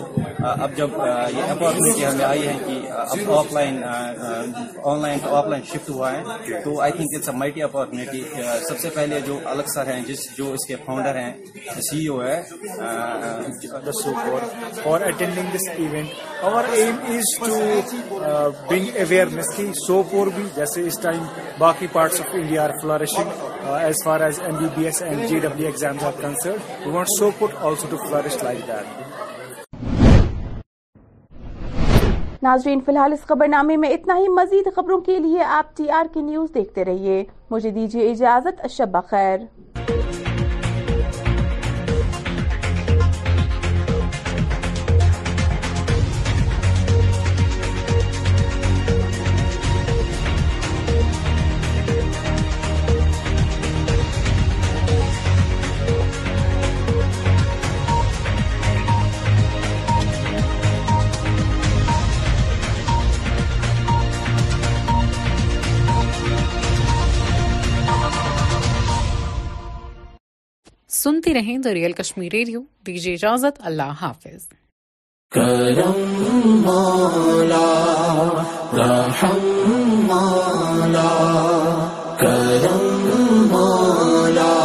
اب 0.49 0.75
جب 0.77 0.89
یہ 1.35 1.51
اپارچونیٹی 1.51 2.05
ہمیں 2.05 2.25
آئی 2.25 2.47
ہے 2.47 2.53
کہ 2.65 2.79
اب 3.01 3.31
offline 3.53 3.83
online 5.01 5.19
to 5.23 5.33
offline 5.47 5.63
shift 5.71 5.89
ہوا 5.89 6.11
ہے 6.11 6.61
تو 6.63 6.79
I 6.81 6.91
think 6.91 7.13
it's 7.15 7.29
a 7.29 7.35
mighty 7.37 7.63
opportunity 7.63 8.21
سب 8.67 8.79
سے 8.81 8.89
پہلے 8.95 9.19
جو 9.25 9.37
الگ 9.51 9.69
سر 9.73 9.87
ہیں 9.93 9.99
جس 10.07 10.25
جو 10.37 10.51
اس 10.53 10.65
کے 10.67 10.75
فاؤنڈر 10.85 11.15
ہیں 11.19 11.31
سی 11.89 12.05
او 12.07 12.21
ہے 12.23 12.41
فار 14.83 15.05
اٹینڈنگ 15.09 15.55
دس 15.55 15.69
ایونٹ 15.75 16.43
اور 16.53 16.71
aim 16.77 16.95
is 17.15 17.35
to 17.39 17.59
bring 18.69 18.89
awareness 19.05 19.53
کی 19.57 19.67
سو 19.85 20.01
پور 20.11 20.27
بھی 20.35 20.45
جیسے 20.55 20.87
اس 20.87 20.99
ٹائم 21.03 21.23
باقی 21.57 21.87
parts 21.93 22.21
of 22.21 22.35
India 22.41 22.63
are 22.63 22.71
flourishing 22.81 23.65
as 23.77 24.03
far 24.05 24.19
as 24.29 24.39
M 24.45 24.55
B 24.59 24.67
B 24.75 24.85
S 24.85 25.01
and 25.01 25.27
G 25.29 25.39
W 25.47 25.65
exams 25.67 26.03
are 26.11 26.21
concerned 26.21 26.85
we 26.85 26.91
want 26.93 27.17
Sopore 27.39 27.61
also 27.69 27.87
to 27.89 27.97
flourish 28.07 28.43
like 28.43 28.67
that 28.67 29.05
ناظرین 32.47 32.79
فی 32.85 32.91
الحال 32.91 33.13
اس 33.13 33.25
خبر 33.27 33.47
نامے 33.47 33.75
میں 33.77 33.89
اتنا 33.93 34.17
ہی 34.17 34.27
مزید 34.35 34.67
خبروں 34.75 34.99
کے 35.07 35.17
لیے 35.19 35.43
آپ 35.57 35.75
ٹی 35.77 35.89
آر 35.99 36.05
کی 36.13 36.21
نیوز 36.21 36.53
دیکھتے 36.53 36.85
رہیے 36.89 37.23
مجھے 37.51 37.69
دیجیے 37.79 38.09
اجازت 38.11 38.61
اشب 38.65 38.91
بخیر 38.93 39.37
سنتی 71.01 71.33
رہیں 71.33 71.57
دا 71.63 71.73
ریئل 71.73 71.91
کشمیر 71.99 72.31
ریڈیو 72.33 72.59
دیجیے 72.85 73.13
اجازت 73.13 73.59
اللہ 73.69 73.89
حافظ 74.01 74.47
کرم 75.33 76.01
رحم 80.93 80.95
کرم 82.21 83.45
مالا 83.51 84.55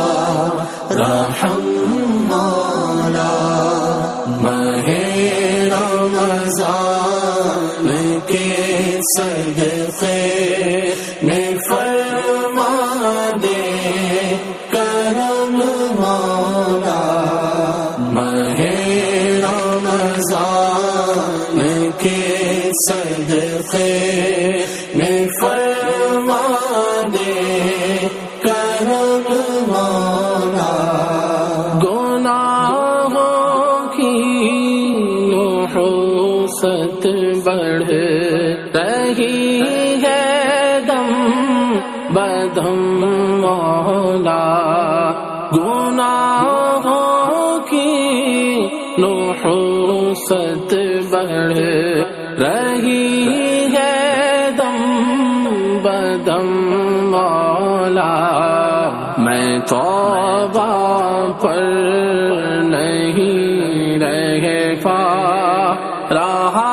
رہا 64.86 66.64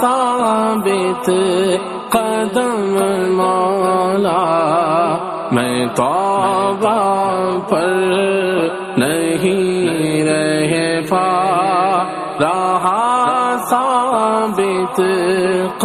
ثابت 0.00 1.30
قدم 2.12 2.96
مولا 3.36 4.38
میں 5.54 5.86
توبہ 5.96 6.96
پر 7.68 7.92
نہیں 8.98 10.26
رہ 10.28 10.74
پا 11.10 11.26
رہا 12.40 13.56
ثابت 13.70 15.00
بت 15.00 15.84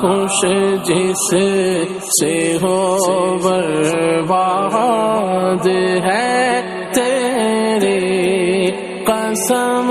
خوش 0.00 0.40
جس 0.88 1.22
سے 2.20 2.32
ہو 2.62 2.76
برباد 3.46 5.66
ہے 6.06 6.28
تیری 6.94 8.00
قسم 9.10 9.90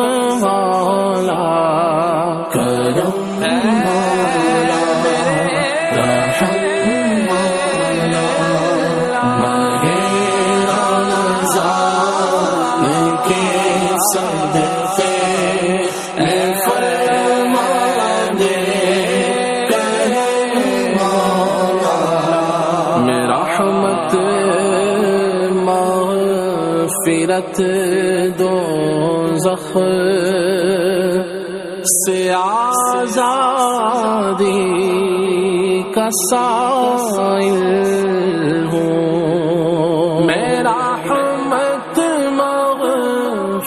کا 35.99 36.07
سائل 36.17 38.65
ہوں 38.73 40.25
میرا 40.27 40.77
حمت 41.09 41.99
مغ 42.37 42.83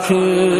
پھر 0.08 0.57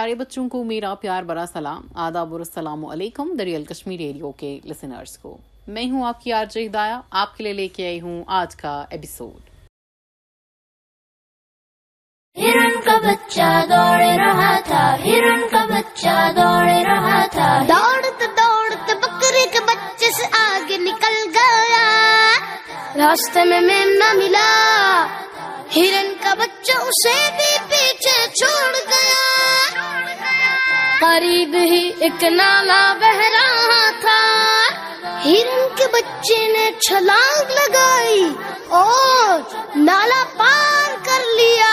پیارے 0.00 0.14
بچوں 0.18 0.42
کو 0.48 0.62
میرا 0.64 0.94
پیار 1.00 1.22
برا 1.30 1.44
سلام 1.46 1.80
آداب 2.02 2.30
اور 2.32 2.40
السلام 2.40 2.84
علیکم 2.92 3.32
دریال 3.38 3.64
کشمیر 3.70 3.98
ریڈیو 4.00 4.30
کے 4.42 4.52
لسنرز 4.68 5.16
کو 5.22 5.36
میں 5.74 5.82
ہوں 5.90 6.04
آپ 6.10 6.20
کی 6.22 6.32
آرج 6.36 6.56
ہدایا 6.58 7.00
آپ 7.22 7.36
کے 7.36 7.44
لیے 7.44 7.52
لے 7.58 7.66
کے 7.74 7.86
آئی 7.86 8.00
ہوں 8.04 8.22
آج 8.38 8.54
کا 8.62 8.72
ایپیسوڈ 8.96 9.42
ہرن 12.44 12.80
کا 12.86 12.96
بچہ 13.06 13.50
دوڑ 13.72 14.00
رہا 14.22 14.48
تھا 14.70 14.84
ہرن 15.04 15.44
کا 15.50 15.64
بچہ 15.74 16.16
دوڑ 16.36 16.64
رہا 16.90 17.20
تھا 17.36 17.50
دوڑتے 17.72 18.94
بکرے 19.04 19.44
کے 19.52 19.60
بچے 19.72 20.10
سے 20.20 20.26
آگے 20.40 20.78
نکل 20.86 21.18
گیا 21.34 21.84
راستے 23.04 23.44
میں 23.68 23.84
ملا 24.22 24.48
ہرن 25.76 26.12
کا 26.22 26.34
بچہ 26.38 26.78
اسے 26.88 27.18
بھی 27.42 27.52
پیچھے 27.74 28.18
چھوڑ 28.38 28.72
گیا 28.74 29.69
قریب 31.02 31.54
ہی 31.70 31.78
ایک 32.06 32.24
نالا 32.32 32.80
بہ 33.00 33.10
رہا 33.18 33.84
تھا 34.00 34.16
ہرن 35.24 35.60
کے 35.76 35.84
بچے 35.92 36.36
نے 36.52 36.64
چھلانگ 36.86 37.52
لگائی 37.58 38.24
اور 38.80 39.78
نالا 39.86 40.22
پار 40.36 40.96
کر 41.06 41.24
لیا 41.36 41.70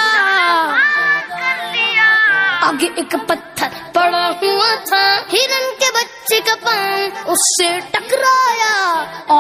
آگے 2.68 2.88
ایک 3.02 3.16
پتھر 3.28 3.76
پڑا 3.94 4.28
ہوا 4.44 4.74
تھا 4.90 5.04
ہرن 5.34 5.70
کے 5.80 5.92
بچے 6.00 6.40
کا 6.50 6.56
پاؤں 6.66 7.32
اس 7.34 7.44
سے 7.58 7.68
ٹکرایا 7.92 8.92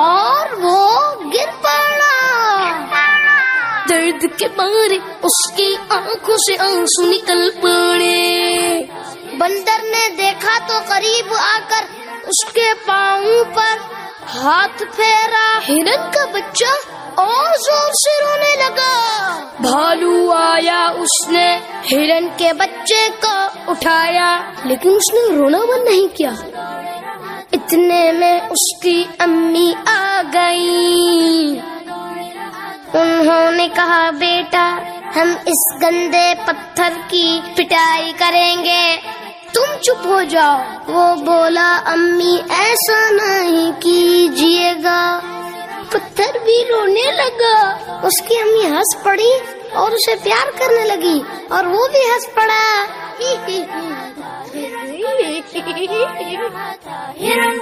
اور 0.03 0.53
وہ 0.61 0.89
گر 1.33 1.51
پڑا 1.61 2.95
درد 3.89 4.25
کے 4.39 4.47
بارے 4.55 4.97
اس 5.27 5.41
کی 5.57 5.75
آنکھوں 5.99 6.37
سے 6.47 6.55
آنسو 6.67 7.05
نکل 7.11 7.49
پڑے 7.61 8.17
بندر 9.39 9.81
نے 9.93 9.99
دیکھا 10.17 10.57
تو 10.67 10.77
قریب 10.89 11.33
آ 11.39 11.57
کر 11.69 11.83
اس 12.31 12.43
کے 12.53 12.65
پاؤں 12.85 13.51
پر 13.55 13.75
ہاتھ 14.35 14.81
پھیرا 14.95 15.43
ہرن 15.67 16.07
کا 16.13 16.23
بچہ 16.33 16.71
اور 17.25 17.51
زور 17.65 17.91
سے 18.03 18.13
رونے 18.23 18.55
لگا 18.59 19.27
بھالو 19.67 20.13
آیا 20.37 20.79
اس 21.05 21.15
نے 21.29 21.45
ہرن 21.91 22.27
کے 22.37 22.51
بچے 22.61 23.05
کو 23.25 23.33
اٹھایا 23.73 24.29
لیکن 24.71 24.95
اس 24.95 25.11
نے 25.13 25.23
رونا 25.37 25.59
بند 25.73 25.87
نہیں 25.89 26.07
کیا 26.17 26.31
اتنے 27.59 28.01
میں 28.21 28.37
اس 28.57 28.65
کی 28.83 29.03
امی 29.27 29.71
آ 29.97 30.21
گئی 30.33 31.59
انہوں 33.01 33.51
نے 33.57 33.67
کہا 33.75 34.09
بیٹا 34.19 34.67
ہم 35.15 35.31
اس 35.53 35.63
گندے 35.83 36.25
پتھر 36.45 36.93
کی 37.09 37.27
پٹائی 37.55 38.11
کریں 38.19 38.63
گے 38.63 38.85
تم 39.57 39.77
چپ 39.85 40.05
ہو 40.07 40.21
جاؤ 40.31 40.57
وہ 40.93 41.03
بولا 41.25 41.67
امی 41.91 42.35
ایسا 42.57 42.97
نہیں 43.11 43.71
کیجیے 43.81 44.73
گا 44.83 44.99
پتھر 45.91 46.37
بھی 46.43 46.57
رونے 46.69 47.09
لگا 47.21 47.55
اس 48.07 48.21
کی 48.27 48.39
امی 48.41 48.65
ہنس 48.75 48.95
پڑی 49.03 49.31
اور 49.83 49.91
اسے 49.99 50.15
پیار 50.23 50.51
کرنے 50.59 50.85
لگی 50.93 51.19
اور 51.55 51.65
وہ 51.73 51.87
بھی 51.95 52.03
ہنس 52.11 52.27
پڑا 52.35 52.59
ہرن 53.19 53.61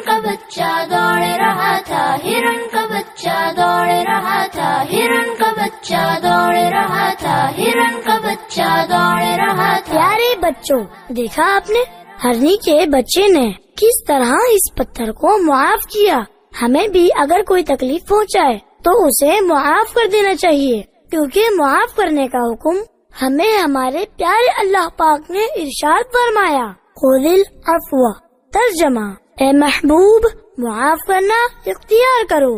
کا 0.05 0.17
بچہ 0.23 0.71
دوڑ 0.91 1.19
رہا 1.41 1.69
تھا 1.87 2.01
ہرن 2.23 2.63
کا 2.71 2.85
بچہ 2.93 3.37
دوڑ 3.57 3.87
رہا 4.09 4.43
تھا 4.55 4.71
ہرن 4.91 5.29
کا 5.39 5.51
بچہ 5.59 6.03
دوڑ 6.23 6.55
رہا 6.75 7.09
تھا 7.21 7.37
ہرن 7.59 8.01
کا 8.07 8.17
بچہ 8.25 8.71
دوڑ 8.89 9.23
رہا 9.41 9.75
تھا 9.85 9.93
پیارے 9.93 10.33
بچوں 10.41 10.79
دیکھا 11.19 11.45
آپ 11.55 11.69
نے 11.75 11.83
ہرنی 12.23 12.55
کے 12.65 12.79
بچے 12.93 13.27
نے 13.33 13.47
کس 13.81 14.03
طرح 14.07 14.33
اس 14.55 14.73
پتھر 14.77 15.11
کو 15.21 15.37
معاف 15.45 15.85
کیا 15.93 16.19
ہمیں 16.61 16.87
بھی 16.97 17.07
اگر 17.23 17.41
کوئی 17.47 17.63
تکلیف 17.71 18.07
پہنچائے 18.09 18.57
تو 18.83 18.91
اسے 19.05 19.39
معاف 19.47 19.93
کر 19.93 20.11
دینا 20.11 20.35
چاہیے 20.45 20.81
کیونکہ 21.11 21.49
معاف 21.57 21.95
کرنے 21.95 22.27
کا 22.35 22.43
حکم 22.51 22.83
ہمیں 23.21 23.51
ہمارے 23.57 24.03
پیارے 24.17 24.47
اللہ 24.61 24.87
پاک 24.97 25.29
نے 25.31 25.43
ارشاد 25.61 26.11
فرمایا 26.13 26.65
قولل 27.01 27.41
افوا 27.73 28.11
ترجمہ 28.53 29.03
اے 29.43 29.51
محبوب 29.59 30.25
معاف 30.63 31.05
کرنا 31.07 31.37
اختیار 31.73 32.23
کرو 32.29 32.57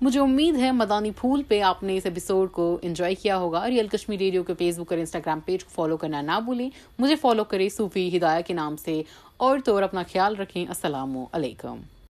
مجھے 0.00 0.20
امید 0.20 0.56
ہے 0.62 0.70
مدانی 0.72 1.10
پھول 1.20 1.42
پہ 1.48 1.60
آپ 1.68 1.82
نے 1.82 1.96
اس 1.96 2.06
ایپیسوڈ 2.06 2.50
کو 2.58 2.66
انجوائے 2.88 3.14
کیا 3.22 3.36
ہوگا 3.44 3.66
ریئل 3.68 3.88
کشمیر 3.92 4.18
ریڈیو 4.18 4.42
کے 4.50 4.54
فیس 4.58 4.78
بک 4.78 4.92
اور 4.92 4.98
انسٹاگرام 4.98 5.40
پیج 5.46 5.64
کو 5.64 5.70
فالو 5.74 5.96
کرنا 6.04 6.20
نہ 6.30 6.40
بھولیں 6.44 6.68
مجھے 6.98 7.16
فالو 7.20 7.44
کریں 7.54 7.68
صوفی 7.76 8.08
ہدایہ 8.16 8.42
کے 8.46 8.54
نام 8.62 8.76
سے 8.84 9.00
اور 9.48 9.58
تو 9.64 9.76
اپنا 9.84 10.02
خیال 10.12 10.36
رکھیں 10.40 10.64
السلام 10.66 11.16
علیکم 11.32 11.78